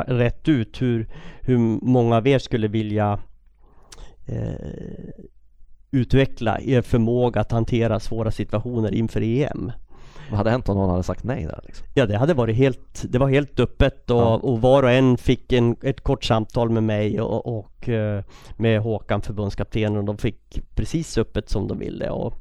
[0.06, 1.08] rätt ut hur,
[1.40, 3.18] hur många av er skulle vilja
[4.26, 5.24] eh,
[5.90, 9.72] utveckla er förmåga att hantera svåra situationer inför EM.
[10.30, 11.60] Vad hade hänt om någon hade sagt nej där?
[11.66, 11.86] Liksom?
[11.94, 14.36] Ja det hade varit helt, det var helt öppet och, ja.
[14.36, 18.24] och var och en fick en, ett kort samtal med mig och, och eh,
[18.56, 22.10] med Håkan förbundskaptenen och de fick precis öppet som de ville.
[22.10, 22.34] Och,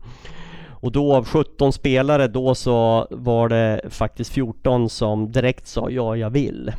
[0.81, 6.15] och då av 17 spelare då så var det faktiskt 14 som direkt sa ja
[6.15, 6.71] jag vill.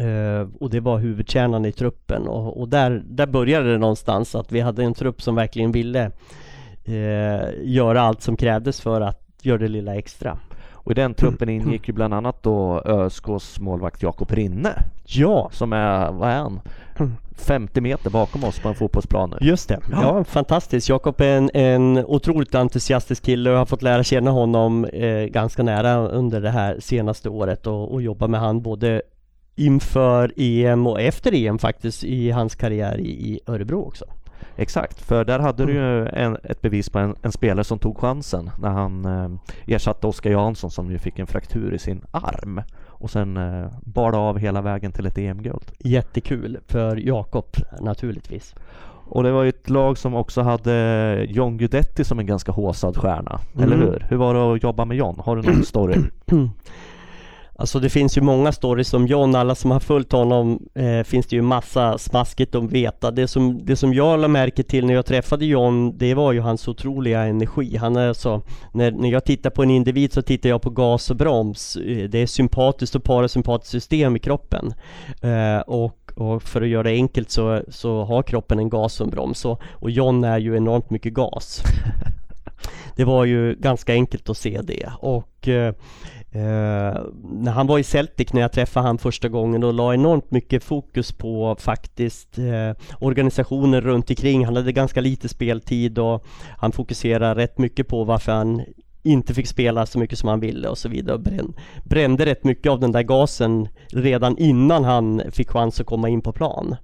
[0.00, 4.52] Uh, och det var huvudkärnan i truppen och, och, där, där började det någonstans att
[4.52, 6.10] vi hade en trupp som verkligen ville
[6.88, 10.38] uh, göra allt som krävdes för att gör det lilla extra.
[10.88, 14.82] Och i den truppen ingick ju bland annat då ÖSKs målvakt Jakob Rinne.
[15.04, 15.50] Ja!
[15.52, 16.60] Som är, vad är han?
[17.38, 19.46] 50 meter bakom oss på en fotbollsplan nu.
[19.46, 20.88] Just det, ja, ja fantastiskt.
[20.88, 25.24] Jakob är en, en otroligt entusiastisk kille och jag har fått lära känna honom eh,
[25.24, 29.02] ganska nära under det här senaste året och, och jobba med han både
[29.56, 34.04] inför EM och efter EM faktiskt i hans karriär i, i Örebro också.
[34.56, 37.98] Exakt, för där hade du ju en, ett bevis på en, en, spelare som tog
[37.98, 42.62] chansen när han eh, ersatte Oskar Jansson som ju fick en fraktur i sin arm
[42.86, 45.72] och sen eh, bar det av hela vägen till ett EM-guld.
[45.78, 47.46] Jättekul för Jakob
[47.80, 48.54] naturligtvis.
[49.10, 52.96] Och det var ju ett lag som också hade John Guidetti som en ganska håsad
[52.96, 53.64] stjärna, mm.
[53.64, 54.06] eller hur?
[54.08, 55.20] Hur var det att jobba med John?
[55.24, 55.96] Har du någon story?
[57.60, 61.26] Alltså det finns ju många stories om John, alla som har följt honom eh, finns
[61.26, 63.10] det ju massa smaskigt att veta.
[63.10, 66.40] Det som, det som jag lade märke till när jag träffade John, det var ju
[66.40, 67.76] hans otroliga energi.
[67.76, 68.42] Han är alltså,
[68.72, 71.76] när, när jag tittar på en individ så tittar jag på gas och broms.
[71.76, 74.74] Eh, det är sympatiskt och parasympatiskt system i kroppen.
[75.22, 79.06] Eh, och, och, för att göra det enkelt så, så har kroppen en gas och
[79.06, 79.44] en broms.
[79.44, 81.62] Och, och John är ju enormt mycket gas.
[82.96, 84.92] det var ju ganska enkelt att se det.
[85.00, 85.74] Och eh,
[86.32, 90.30] Eh, när han var i Celtic när jag träffade han första gången och la enormt
[90.30, 94.44] mycket fokus på faktiskt eh, organisationen runt omkring.
[94.44, 96.24] Han hade ganska lite speltid och
[96.58, 98.62] han fokuserade rätt mycket på varför han
[99.02, 101.18] inte fick spela så mycket som han ville och så vidare.
[101.18, 106.08] Brän, brände rätt mycket av den där gasen redan innan han fick chans att komma
[106.08, 106.76] in på plan.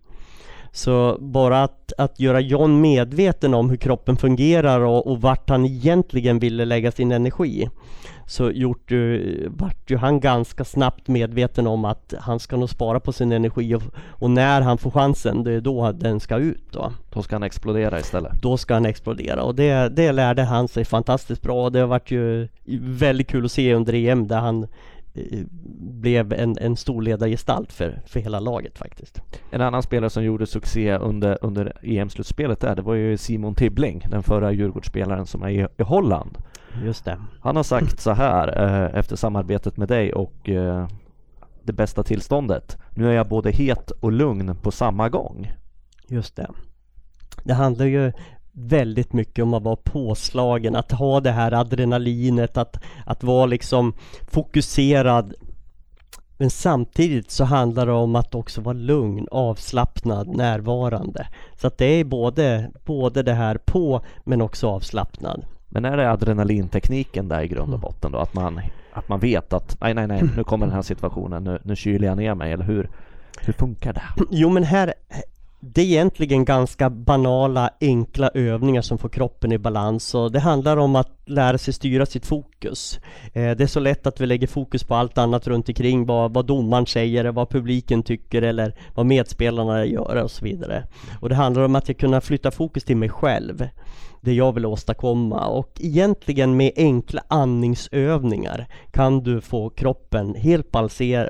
[0.72, 5.64] Så bara att, att göra John medveten om hur kroppen fungerar och, och vart han
[5.64, 7.68] egentligen ville lägga sin energi
[8.26, 13.00] så gjort, uh, vart ju han ganska snabbt medveten om att han ska nog spara
[13.00, 16.72] på sin energi och, och när han får chansen, det är då den ska ut
[16.72, 16.92] då.
[17.10, 18.42] Då ska han explodera istället?
[18.42, 21.70] Då ska han explodera och det, det lärde han sig fantastiskt bra.
[21.70, 22.48] Det har varit ju
[22.80, 24.62] väldigt kul att se under EM där han
[25.14, 25.40] eh,
[25.78, 29.20] blev en, en stor ledargestalt för, för hela laget faktiskt.
[29.50, 34.04] En annan spelare som gjorde succé under, under EM-slutspelet där, det var ju Simon Tibbling,
[34.10, 36.38] den förra Djurgårdsspelaren som är i, i Holland.
[36.82, 37.18] Just det.
[37.40, 40.88] Han har sagt så här eh, efter samarbetet med dig och eh,
[41.62, 42.78] det bästa tillståndet.
[42.90, 45.52] Nu är jag både het och lugn på samma gång.
[46.08, 46.50] Just det.
[47.44, 48.12] Det handlar ju
[48.52, 53.92] väldigt mycket om att vara påslagen, att ha det här adrenalinet, att, att vara liksom
[54.30, 55.34] fokuserad.
[56.36, 61.26] Men samtidigt så handlar det om att också vara lugn, avslappnad, närvarande.
[61.56, 65.44] Så att det är både, både det här på men också avslappnad.
[65.74, 67.80] Men är det adrenalintekniken där i grund och mm.
[67.80, 68.18] botten då?
[68.18, 68.60] Att man,
[68.92, 72.08] att man vet att nej, nej, nej, nu kommer den här situationen, nu, nu kyler
[72.08, 72.90] jag ner mig, eller hur?
[73.40, 74.02] Hur funkar det?
[74.30, 74.94] Jo men här,
[75.66, 80.76] det är egentligen ganska banala, enkla övningar som får kroppen i balans och det handlar
[80.76, 83.00] om att lära sig styra sitt fokus.
[83.32, 86.34] Eh, det är så lätt att vi lägger fokus på allt annat runt omkring, vad,
[86.34, 90.86] vad domaren säger, vad publiken tycker eller vad medspelarna gör och så vidare.
[91.20, 93.68] Och det handlar om att jag kunna flytta fokus till mig själv
[94.20, 100.70] det jag vill åstadkomma och egentligen med enkla andningsövningar kan du få kroppen helt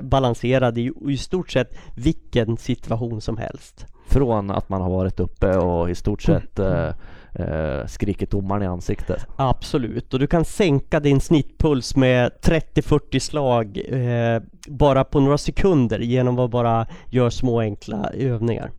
[0.01, 3.85] balanserad i, i stort sett vilken situation som helst.
[4.05, 6.89] Från att man har varit uppe och i stort sett eh,
[7.33, 9.27] eh, skrikit domaren i ansiktet?
[9.35, 15.99] Absolut, och du kan sänka din snittpuls med 30-40 slag eh, bara på några sekunder
[15.99, 18.71] genom att bara göra små enkla övningar.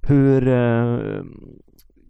[0.00, 0.98] Hur eh,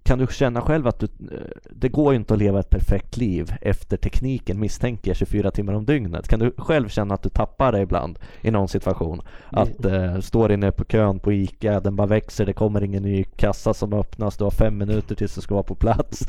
[0.03, 1.39] kan du känna själv att du, eh,
[1.71, 5.85] det går inte att leva ett perfekt liv efter tekniken misstänker jag 24 timmar om
[5.85, 6.29] dygnet.
[6.29, 9.23] Kan du själv känna att du tappar det ibland i någon situation?
[9.51, 13.25] Att äh, står inne på kön på ICA, den bara växer, det kommer ingen ny
[13.25, 16.29] kassa som öppnas, du har fem minuter tills du ska vara på plats.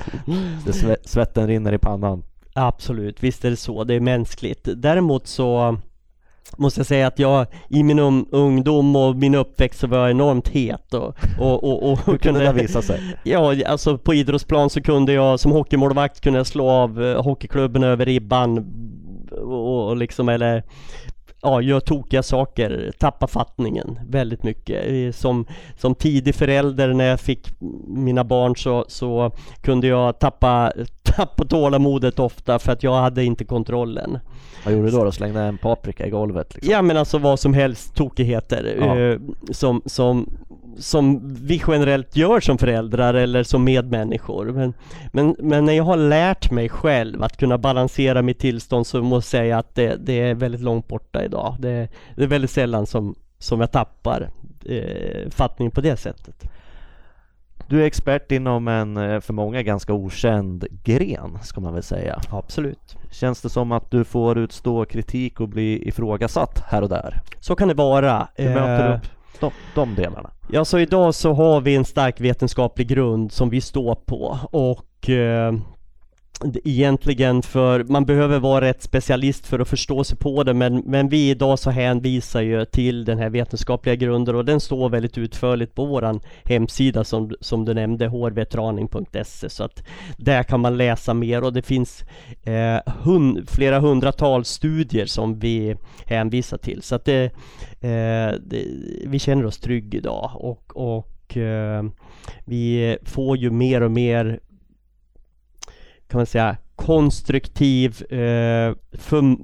[0.65, 2.23] Det svetten rinner i pannan.
[2.53, 4.69] Absolut, visst är det så, det är mänskligt.
[4.75, 5.77] Däremot så
[6.57, 10.11] måste jag säga att jag i min um, ungdom och min uppväxt så var jag
[10.11, 12.99] enormt het och, och, och, och kunde det visa sig?
[13.23, 17.83] Ja, alltså på idrottsplan så kunde jag som hockeymålvakt kunde jag slå av uh, hockeyklubben
[17.83, 18.65] över ribban
[19.31, 20.63] och, och liksom eller
[21.43, 25.15] ja, gör tokiga saker, tappa fattningen väldigt mycket.
[25.15, 25.45] Som,
[25.77, 27.47] som tidig förälder när jag fick
[27.87, 30.71] mina barn så, så kunde jag tappa,
[31.15, 34.19] tappa tålamodet ofta för att jag hade inte kontrollen.
[34.65, 35.03] Vad gjorde du då?
[35.03, 35.11] då?
[35.11, 36.55] Slängde en paprika i golvet?
[36.55, 36.71] Liksom?
[36.71, 38.99] Ja men alltså vad som helst tokigheter ja.
[38.99, 39.19] eh,
[39.51, 40.29] som, som,
[40.77, 44.45] som vi generellt gör som föräldrar eller som medmänniskor.
[44.45, 44.73] Men,
[45.11, 49.37] men, men när jag har lärt mig själv att kunna balansera mitt tillstånd så måste
[49.37, 51.55] jag säga att det, det är väldigt långt borta idag.
[51.59, 54.29] Det, det är väldigt sällan som, som jag tappar
[54.65, 56.49] eh, fattning på det sättet.
[57.73, 62.21] Du är expert inom en eh, för många ganska okänd gren, ska man väl säga.
[62.29, 62.97] Absolut.
[63.11, 67.21] Känns det som att du får utstå kritik och bli ifrågasatt här och där?
[67.39, 68.27] Så kan det vara.
[68.35, 69.07] Hur möter du eh, upp
[69.39, 70.29] de, de delarna?
[70.51, 75.09] Ja, så idag så har vi en stark vetenskaplig grund som vi står på och
[75.09, 75.53] eh,
[76.63, 81.09] egentligen för man behöver vara rätt specialist för att förstå sig på det men, men
[81.09, 85.75] vi idag så hänvisar ju till den här vetenskapliga grunden och den står väldigt utförligt
[85.75, 89.83] på våran hemsida som, som du nämnde hrvetraning.se så att
[90.17, 92.03] där kan man läsa mer och det finns
[92.43, 96.81] eh, hund, flera hundratals studier som vi hänvisar till.
[96.81, 97.23] Så att det,
[97.81, 98.65] eh, det,
[99.05, 101.83] vi känner oss trygga idag och, och eh,
[102.45, 104.39] vi får ju mer och mer
[106.13, 109.37] kan man säga konstruktiv, eh, för,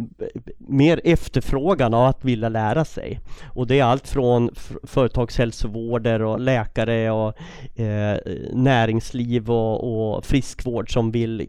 [0.57, 3.19] mer efterfrågan av att vilja lära sig.
[3.53, 4.49] Och det är allt från
[4.83, 7.33] företagshälsovårder och läkare och
[7.79, 8.17] eh,
[8.53, 11.47] näringsliv och, och friskvård som vill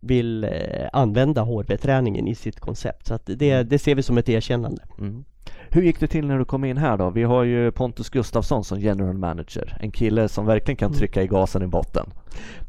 [0.00, 0.50] vill eh,
[0.92, 3.06] använda HRV-träningen i sitt koncept.
[3.06, 4.82] Så det, det ser vi som ett erkännande.
[4.98, 5.24] Mm.
[5.70, 7.10] Hur gick det till när du kom in här då?
[7.10, 9.76] Vi har ju Pontus Gustafsson som general manager.
[9.80, 10.98] En kille som verkligen kan mm.
[10.98, 12.06] trycka i gasen i botten.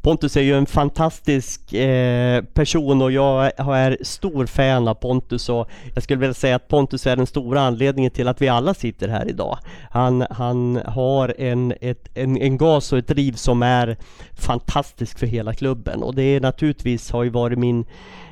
[0.02, 5.68] Pontus är ju en fantastisk eh, person och jag är stor fan av Pontus och
[5.94, 9.08] jag skulle vilja säga att Pontus är den stora anledningen till att vi alla sitter
[9.08, 9.58] här idag.
[9.90, 13.96] Han, han har en, ett, en, en gas och ett driv som är
[14.34, 17.86] fantastisk för hela klubben och det är naturligtvis har ju varit min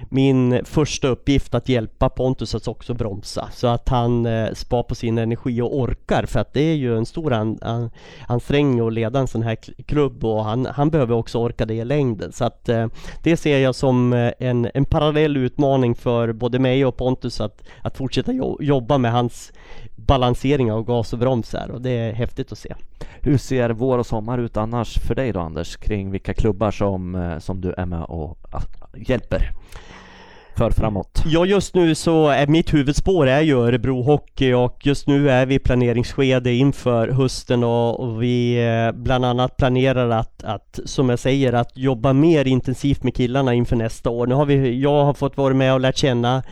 [0.08, 4.94] min första uppgift att hjälpa Pontus att också bromsa så att han eh, spar på
[4.94, 7.90] sin energi och orkar för att det är ju en stor an, an,
[8.28, 11.84] ansträngning att leda en sån här klubb och han, han behöver också orka det i
[11.84, 12.86] längden så att eh,
[13.22, 17.62] det ser jag som eh, en, en parallell utmaning för både mig och Pontus att,
[17.82, 19.52] att fortsätta jo, jobba med hans
[19.96, 22.74] balansering av gas och bromsar och det är häftigt att se.
[23.20, 27.14] Hur ser vår och sommar ut annars för dig då Anders kring vilka klubbar som,
[27.14, 28.62] eh, som du är med och ah,
[28.96, 29.50] hjälper?
[30.56, 31.22] För framåt?
[31.26, 35.46] Ja just nu så är mitt huvudspår är ju Örebro Hockey och just nu är
[35.46, 41.18] vi i planeringsskede inför hösten och, vi eh, bland annat planerar att, att, som jag
[41.18, 44.26] säger, att jobba mer intensivt med killarna inför nästa år.
[44.26, 46.42] Nu har vi, jag har fått vara med och lärt känna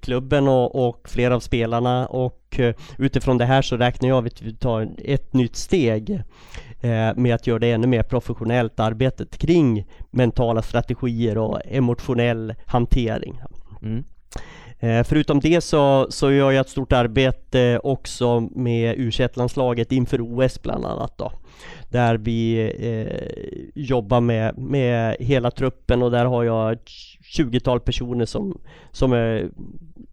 [0.00, 4.42] klubben och, och flera av spelarna och eh, utifrån det här så räknar jag att
[4.42, 6.22] vi tar ett nytt steg
[7.16, 13.40] med att göra det ännu mer professionellt arbetet kring mentala strategier och emotionell hantering.
[13.82, 14.04] Mm.
[14.78, 20.20] Eh, förutom det så, så gör jag ett stort arbete också med u landslaget inför
[20.20, 21.32] OS bland annat då.
[21.88, 26.88] Där vi eh, jobbar med, med hela truppen och där har jag ett
[27.36, 28.58] 20-tal personer som,
[28.92, 29.48] som är,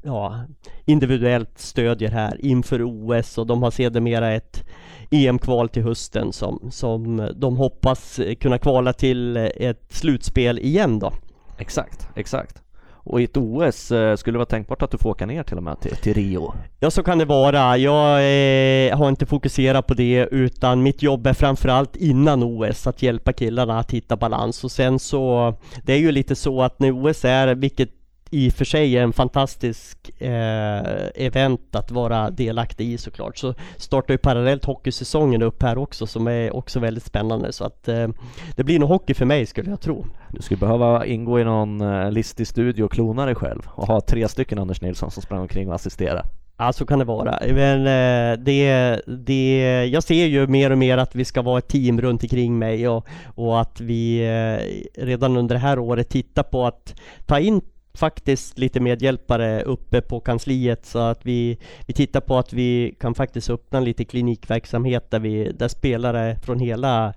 [0.04, 0.44] ja,
[0.86, 4.66] individuellt stödjer här inför OS och de har sedermera ett
[5.14, 11.14] EM-kval till hösten som, som de hoppas kunna kvala till ett slutspel igen då.
[11.58, 12.64] Exakt, exakt.
[13.06, 15.58] Och i ett OS eh, skulle det vara tänkbart att du får åka ner till
[15.58, 16.54] och med till, till Rio?
[16.80, 17.78] Ja så kan det vara.
[17.78, 23.02] Jag eh, har inte fokuserat på det utan mitt jobb är framförallt innan OS att
[23.02, 26.92] hjälpa killarna att hitta balans och sen så Det är ju lite så att när
[26.92, 27.90] OS är, vilket
[28.34, 33.38] i och för sig en fantastisk eh, event att vara delaktig i såklart.
[33.38, 37.52] Så startar ju parallellt hockeysäsongen upp här också som är också väldigt spännande.
[37.52, 38.08] Så att eh,
[38.56, 40.06] det blir nog hockey för mig skulle jag tro.
[40.30, 44.02] Du skulle behöva ingå i någon eh, listig studio och klona dig själv och ha
[44.02, 46.24] tre stycken Anders Nilsson som sprang omkring och assisterade.
[46.58, 47.40] Ja, så kan det vara.
[47.42, 51.68] Men eh, det, det, jag ser ju mer och mer att vi ska vara ett
[51.68, 56.44] team runt omkring mig och, och att vi eh, redan under det här året tittar
[56.44, 57.62] på att ta in
[57.98, 63.16] faktiskt lite medhjälpare uppe på kansliet så att vi, vi tittar på att vi kan
[63.16, 67.14] faktiskt öppna lite klinikverksamhet där, vi, där spelare från hela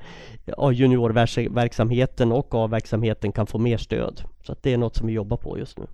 [0.72, 4.22] juniorverksamheten och A-verksamheten kan få mer stöd.
[4.42, 5.86] Så att det är något som vi jobbar på just nu.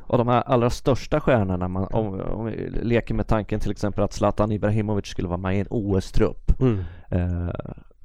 [0.00, 4.04] Och de här allra största stjärnorna, man, om, om vi leker med tanken till exempel
[4.04, 6.60] att Zlatan Ibrahimovic skulle vara med i en OS-trupp.
[6.60, 6.78] Mm.
[7.08, 7.54] Eh,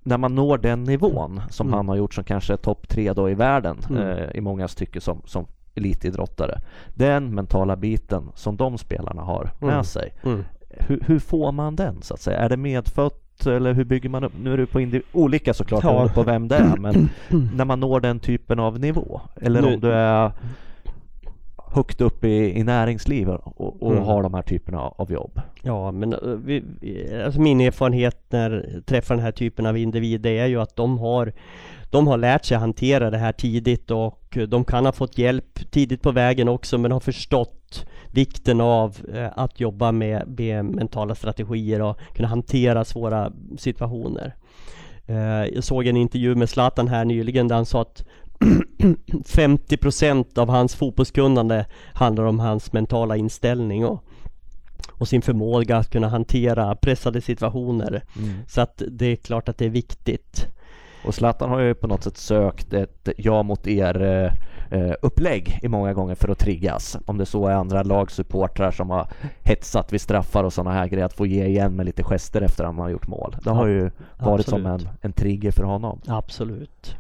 [0.04, 1.78] när man når den nivån som mm.
[1.78, 4.01] han har gjort som kanske topp tre då i världen mm.
[4.01, 6.61] eh, i många stycken som, som elitidrottare.
[6.93, 9.83] Den mentala biten som de spelarna har med mm.
[9.83, 10.13] sig.
[10.23, 10.43] Mm.
[10.69, 12.38] Hur, hur, får man den så att säga?
[12.38, 14.33] Är det medfött eller hur bygger man upp?
[14.41, 16.09] Nu är det på olika såklart ja.
[16.13, 17.09] på vem det är men
[17.55, 19.73] när man når den typen av nivå eller nu.
[19.73, 20.31] om du är
[21.75, 24.03] högt upp i, i näringslivet och, och mm.
[24.03, 25.41] har de här typerna av jobb.
[25.61, 26.63] Ja, men eh, vi,
[27.25, 30.99] alltså min erfarenhet när jag träffar den här typen av individer är ju att de
[30.99, 31.33] har
[31.89, 36.02] de har lärt sig hantera det här tidigt och de kan ha fått hjälp tidigt
[36.02, 41.82] på vägen också men har förstått vikten av eh, att jobba med, med mentala strategier
[41.82, 44.36] och kunna hantera svåra situationer.
[45.06, 48.06] Eh, jag såg en intervju med Zlatan här nyligen där han sa att
[49.26, 54.04] 50% av hans fotbollskunnande handlar om hans mentala inställning och,
[54.91, 58.04] och sin förmåga att kunna hantera pressade situationer.
[58.17, 58.34] Mm.
[58.48, 60.48] Så att det är klart att det är viktigt.
[61.05, 65.59] Och Zlatan har ju på något sätt sökt ett ja mot er eh, eh, upplägg
[65.63, 66.97] i många gånger för att triggas.
[67.05, 69.07] Om det så är andra lagsupportrar som har
[69.43, 72.63] hetsat vid straffar och sådana här grejer, att få ge igen med lite gester efter
[72.63, 73.35] att man har gjort mål.
[73.43, 73.81] Det har ju
[74.17, 74.45] varit Absolut.
[74.45, 76.01] som en, en trigger för honom.
[76.08, 76.95] Absolut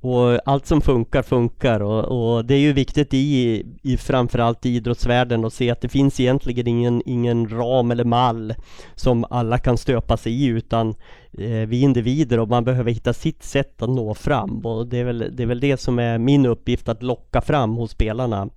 [0.00, 4.76] och allt som funkar funkar och, och, det är ju viktigt i, i framförallt i
[4.76, 8.54] idrottsvärlden att se att det finns egentligen ingen, ingen ram eller mall
[8.94, 10.88] som alla kan stöpa sig i utan
[11.32, 14.98] eh, vi är individer och man behöver hitta sitt sätt att nå fram och det
[14.98, 18.48] är, väl, det är väl det som är min uppgift att locka fram hos spelarna.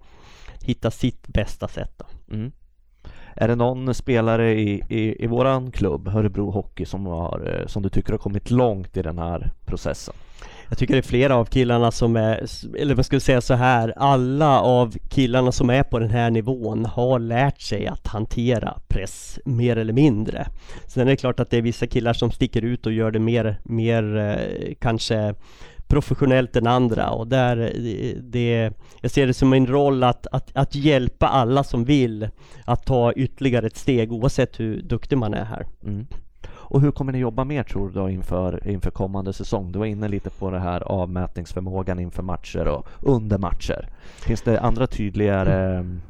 [0.63, 2.01] Hitta sitt bästa sätt.
[2.31, 2.51] Mm.
[3.35, 7.83] Är det någon spelare i, i, i våran klubb, Örebro Hockey, som, har, eh, som
[7.83, 10.15] du tycker har kommit långt i den här processen?
[10.69, 12.45] Jag tycker det är flera av killarna som är,
[12.77, 16.85] eller man skulle säga så här, alla av killarna som är på den här nivån
[16.85, 20.47] har lärt sig att hantera press mer eller mindre.
[20.87, 23.19] Sen är det klart att det är vissa killar som sticker ut och gör det
[23.19, 25.35] mer, mer eh, kanske
[25.87, 27.73] professionellt än andra och där
[28.21, 32.29] det, jag ser det som min roll att, att, att hjälpa alla som vill
[32.65, 35.65] att ta ytterligare ett steg oavsett hur duktig man är här.
[35.83, 36.07] Mm.
[36.73, 39.71] Och hur kommer ni jobba mer tror du då inför, inför kommande säsong?
[39.71, 43.89] Du var inne lite på det här avmätningsförmågan inför matcher och under matcher.
[44.15, 46.01] Finns det andra tydligare mm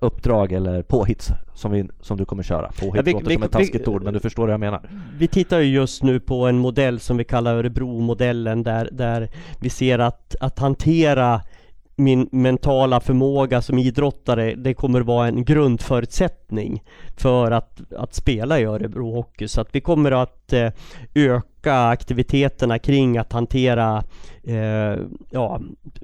[0.00, 2.72] uppdrag eller påhitt som, vi, som du kommer köra.
[2.80, 4.60] Påhitt ja, vi, låter vi, som ett taskigt vi, ord men du förstår vad jag
[4.60, 4.90] menar.
[5.18, 9.28] Vi tittar ju just nu på en modell som vi kallar Örebro-modellen där, där
[9.60, 11.40] vi ser att, att hantera
[12.02, 16.82] min mentala förmåga som idrottare, det kommer vara en grundförutsättning
[17.16, 19.48] för att, att spela i Örebro Hockey.
[19.48, 20.70] Så att vi kommer att eh,
[21.14, 24.04] öka aktiviteterna kring att hantera
[24.44, 24.96] eh,
[25.30, 25.60] ja,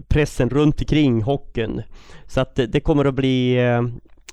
[0.09, 1.83] pressen runt omkring hockeyn.
[2.27, 3.83] Så att det, kommer att bli eh,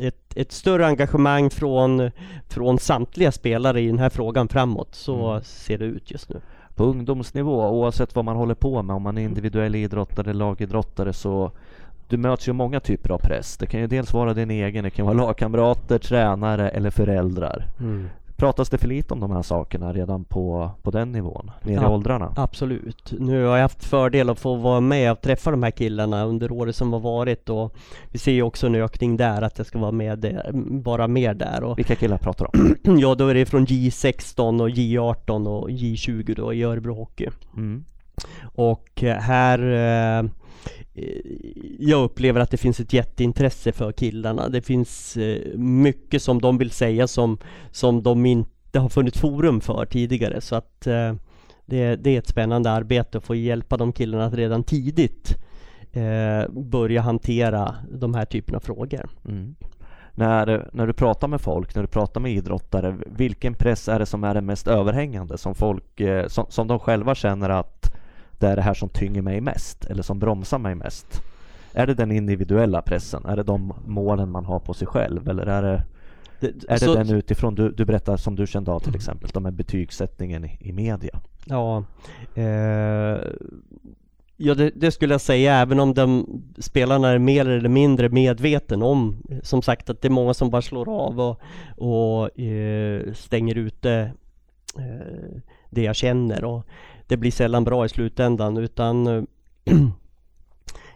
[0.07, 2.11] ett, ett, större engagemang från,
[2.49, 4.95] från samtliga spelare i den här frågan framåt.
[4.95, 5.43] Så mm.
[5.43, 6.41] ser det ut just nu
[6.76, 11.51] på ungdomsnivå, oavsett vad man håller på med, om man är individuell idrottare, lagidrottare, så
[12.07, 13.57] du möts ju av många typer av press.
[13.57, 17.65] Det kan ju dels vara din egen, det kan vara lagkamrater, tränare eller föräldrar.
[17.80, 18.09] Mm.
[18.38, 21.83] Pratas det för lite om de här sakerna redan på, på den nivån, ner ja,
[21.83, 22.33] i åldrarna?
[22.36, 23.13] Absolut.
[23.19, 26.51] Nu har jag haft fördel att få vara med och träffa de här killarna under
[26.51, 27.75] året som har varit och
[28.11, 30.41] vi ser ju också en ökning där, att jag ska vara med,
[30.83, 31.63] bara mer där.
[31.63, 32.77] Och, Vilka killar pratar du om?
[32.99, 37.29] ja, då är det från J16 och J18 och J20 då i Örebro Hockey.
[37.57, 37.86] Mm.
[38.55, 40.29] Och här eh,
[40.93, 41.22] Eh,
[41.80, 44.49] jag upplever att det finns ett jätteintresse för killarna.
[44.49, 47.38] Det finns eh, mycket som de vill säga som,
[47.72, 50.41] som de inte har funnit forum för tidigare.
[50.41, 51.13] Så att eh,
[51.66, 55.38] det, det är ett spännande arbete att få hjälpa de killarna att redan tidigt
[56.49, 59.09] börja hantera de här typerna av frågor.
[59.28, 59.55] Mm.
[60.11, 64.05] När, när du pratar med folk, när du pratar med idrottare, vilken press är det
[64.05, 67.74] som är den mest överhängande som folk, som, som de själva känner att
[68.39, 71.21] det är det här som tynger mig mest eller som bromsar mig mest?
[71.73, 73.25] Är det den individuella pressen?
[73.25, 75.83] Är det de målen man har på sig själv eller är det
[76.39, 79.45] det, är det den utifrån du, du berättar som du kände av till exempel, de
[79.45, 81.19] här betygssättningen i, i media?
[81.45, 81.83] Ja,
[82.36, 83.19] eh,
[84.38, 86.25] ja det, det, skulle jag säga även om de
[86.57, 90.61] spelarna är mer eller mindre medveten om som sagt att det är många som bara
[90.61, 91.41] slår av och,
[91.77, 94.11] och eh, stänger ute
[94.77, 96.65] eh, det jag känner och
[97.08, 99.24] det blir sällan bra i slutändan utan eh,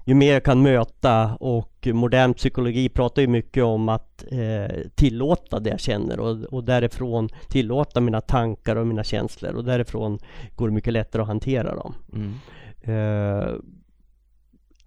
[0.06, 5.60] ju mer jag kan möta och modern psykologi pratar ju mycket om att eh, tillåta
[5.60, 10.20] det jag känner och, och därifrån tillåta mina tankar och mina känslor och därifrån
[10.56, 11.96] går det mycket lättare att hantera dem.
[12.14, 12.34] Mm.
[12.82, 13.56] Eh,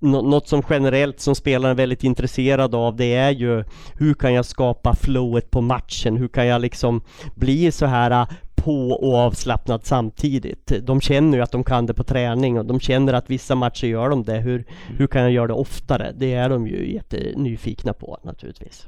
[0.02, 3.64] något som generellt som spelaren är väldigt intresserad av det är ju
[3.94, 6.16] hur kan jag skapa flowet på matchen?
[6.16, 7.00] Hur kan jag liksom
[7.34, 8.26] bli så här
[8.64, 10.72] på och avslappnad samtidigt.
[10.82, 13.86] De känner ju att de kan det på träning och de känner att vissa matcher
[13.86, 14.38] gör de det.
[14.38, 14.64] Hur,
[14.98, 16.12] hur kan jag göra det oftare?
[16.16, 18.86] Det är de ju jättenyfikna på naturligtvis.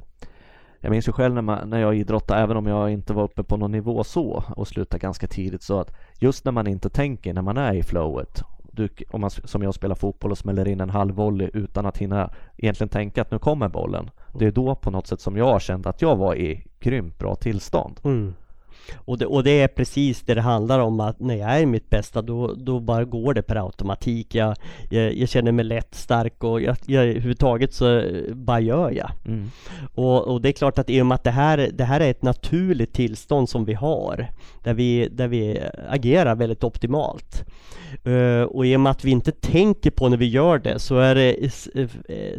[0.79, 3.43] Jag minns ju själv när, man, när jag idrottade, även om jag inte var uppe
[3.43, 7.33] på någon nivå så och slutade ganska tidigt, så att just när man inte tänker,
[7.33, 8.43] när man är i flowet
[8.75, 11.97] du, om man som jag spelar fotboll och smäller in en halv volley utan att
[11.97, 14.09] hinna egentligen tänka att nu kommer bollen.
[14.33, 17.35] Det är då på något sätt som jag kände att jag var i grymt bra
[17.35, 17.99] tillstånd.
[18.03, 18.33] Mm.
[19.05, 21.65] Och det, och det är precis det det handlar om att när jag är i
[21.65, 24.35] mitt bästa då, då bara går det per automatik.
[24.35, 24.55] Jag,
[24.89, 28.03] jag, jag känner mig lätt, stark och jag, jag, överhuvudtaget så
[28.33, 29.11] bara gör jag.
[29.25, 29.49] Mm.
[29.95, 32.11] Och, och, det är klart att i och med att det här, det här är
[32.11, 34.27] ett naturligt tillstånd som vi har
[34.63, 37.45] där vi, där vi agerar väldigt optimalt.
[38.07, 40.97] Uh, och i och med att vi inte tänker på när vi gör det så
[40.97, 41.37] är det
[41.75, 41.89] uh,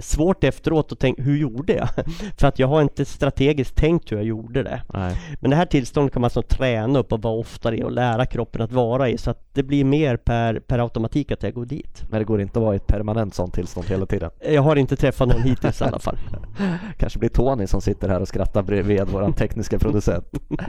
[0.01, 1.89] svårt efteråt att tänka, hur gjorde jag?
[2.39, 4.83] För att jag har inte strategiskt tänkt hur jag gjorde det.
[4.95, 5.17] Nej.
[5.41, 8.27] Men det här tillståndet kan man så träna upp och vara oftare i och lära
[8.27, 11.65] kroppen att vara i så att det blir mer per, per automatik att jag går
[11.65, 12.05] dit.
[12.11, 14.31] Men det går inte att vara i ett permanent sånt tillstånd hela tiden?
[14.51, 16.19] Jag har inte träffat någon hittills i alla fall.
[16.99, 20.27] Kanske blir Tony som sitter här och skrattar bredvid våran tekniska producent.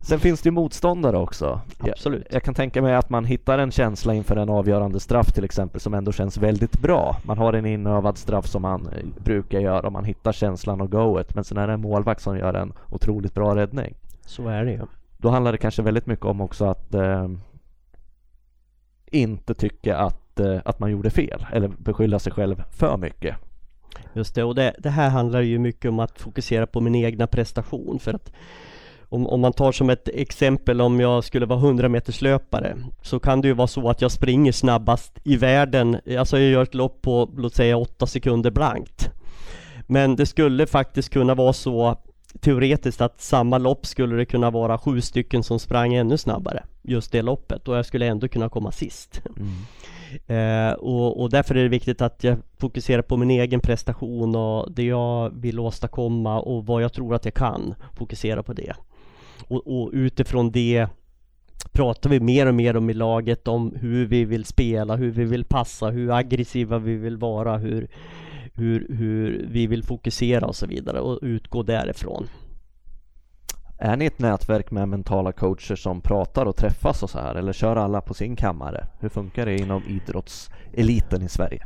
[0.00, 1.60] Sen finns det ju motståndare också.
[1.78, 2.26] Absolut.
[2.26, 5.44] Jag, jag, kan tänka mig att man hittar en känsla inför en avgörande straff till
[5.44, 7.16] exempel som ändå känns väldigt bra.
[7.22, 10.90] Man har en inövad straff som man eh, brukar göra och man hittar känslan och
[10.90, 11.34] goet.
[11.34, 13.94] Men sen är det en målvakt som gör en otroligt bra räddning.
[14.26, 14.80] Så är det ju.
[15.26, 17.28] Då handlar det kanske väldigt mycket om också att eh,
[19.06, 23.36] inte tycka att, eh, att man gjorde fel eller beskylla sig själv för mycket.
[24.12, 27.26] Just det, och det, det, här handlar ju mycket om att fokusera på min egna
[27.26, 28.32] prestation för att
[29.08, 33.18] om, om man tar som ett exempel om jag skulle vara 100 meters löpare så
[33.18, 36.74] kan det ju vara så att jag springer snabbast i världen, alltså jag gör ett
[36.74, 39.10] lopp på låt säga 8 sekunder blankt.
[39.86, 41.96] Men det skulle faktiskt kunna vara så
[42.40, 47.12] teoretiskt att samma lopp skulle det kunna vara sju stycken som sprang ännu snabbare just
[47.12, 49.22] det loppet och jag skulle ändå kunna komma sist.
[49.36, 49.48] Mm.
[50.26, 54.72] Eh, och, och, därför är det viktigt att jag fokuserar på min egen prestation och
[54.72, 57.74] det jag vill åstadkomma och vad jag tror att jag kan.
[57.94, 58.72] Fokusera på det.
[59.48, 60.86] Och, och utifrån det
[61.72, 65.24] pratar vi mer och mer om i laget om hur vi vill spela, hur vi
[65.24, 67.88] vill passa, hur aggressiva vi vill vara, hur,
[68.56, 72.28] hur, hur vi vill fokusera och så vidare och utgå därifrån.
[73.78, 77.52] Är ni ett nätverk med mentala coacher som pratar och träffas och så här eller
[77.52, 78.86] kör alla på sin kammare?
[79.00, 81.62] Hur funkar det inom idrottseliten i Sverige?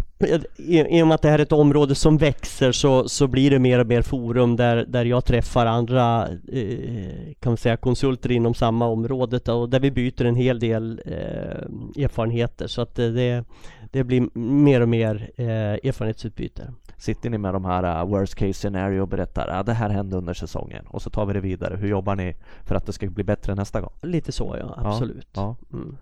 [0.56, 3.50] I, I och med att det här är ett område som växer så, så blir
[3.50, 8.32] det mer och mer forum där, där jag träffar andra eh, kan man säga, konsulter
[8.32, 13.44] inom samma område och där vi byter en hel del eh, erfarenheter så att det,
[13.90, 15.46] det blir mer och mer eh,
[15.88, 16.72] erfarenhetsutbyte.
[17.00, 19.88] Sitter ni med de här uh, worst case scenario och berättar att uh, det här
[19.88, 21.76] hände under säsongen och så tar vi det vidare.
[21.76, 23.92] Hur jobbar ni för att det ska bli bättre nästa gång?
[24.02, 25.28] Lite så ja, absolut.
[25.32, 25.76] Ja, ja.
[25.76, 25.96] Mm.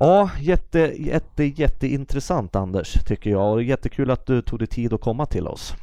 [0.00, 5.00] ja jätte, jätte, jätteintressant Anders tycker jag och jättekul att du tog dig tid att
[5.00, 5.74] komma till oss.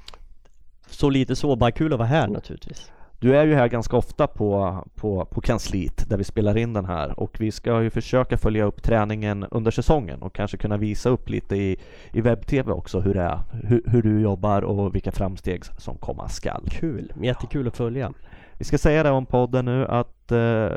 [0.87, 2.91] Så lite så, bara kul att vara här naturligtvis.
[3.25, 6.85] Du är ju här ganska ofta på, på, på kansliet där vi spelar in den
[6.85, 11.09] här och vi ska ju försöka följa upp träningen under säsongen och kanske kunna visa
[11.09, 11.77] upp lite i,
[12.11, 16.29] i webb-tv också hur det är, hur, hur, du jobbar och vilka framsteg som komma
[16.29, 16.69] skall.
[16.69, 18.13] Kul, jättekul att följa.
[18.57, 20.71] Vi ska säga det om podden nu att eh,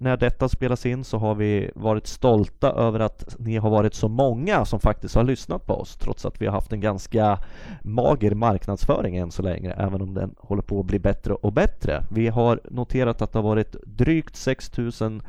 [0.00, 4.08] när detta spelas in så har vi varit stolta över att ni har varit så
[4.08, 7.38] många som faktiskt har lyssnat på oss trots att vi har haft en ganska
[7.82, 12.04] mager marknadsföring än så länge även om den håller på att bli bättre och bättre.
[12.10, 15.22] Vi har noterat att det har varit drygt 6000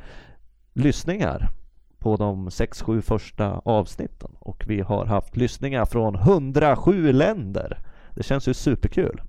[0.73, 1.49] lyssningar
[1.99, 7.77] på de 6-7 första avsnitten och vi har haft lyssningar från 107 länder.
[8.15, 9.21] Det känns ju superkul.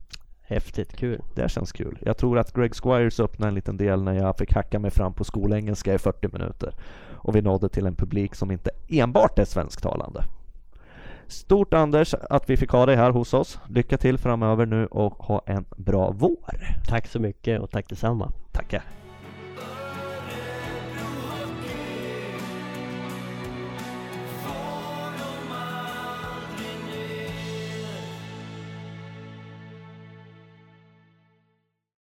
[0.45, 1.22] Häftigt, kul.
[1.34, 1.99] Det känns kul.
[2.03, 5.14] Jag tror att Greg Squires öppnade en liten del när jag fick hacka mig fram
[5.14, 6.74] på skolengelska i 40 minuter.
[7.11, 10.24] Och vi nådde till en publik som inte enbart är svensktalande.
[11.26, 13.59] Stort Anders att vi fick ha dig här hos oss.
[13.68, 16.82] Lycka till framöver nu och ha en bra vår.
[16.88, 18.32] Tack så mycket och tack detsamma.
[18.53, 19.02] Tackar.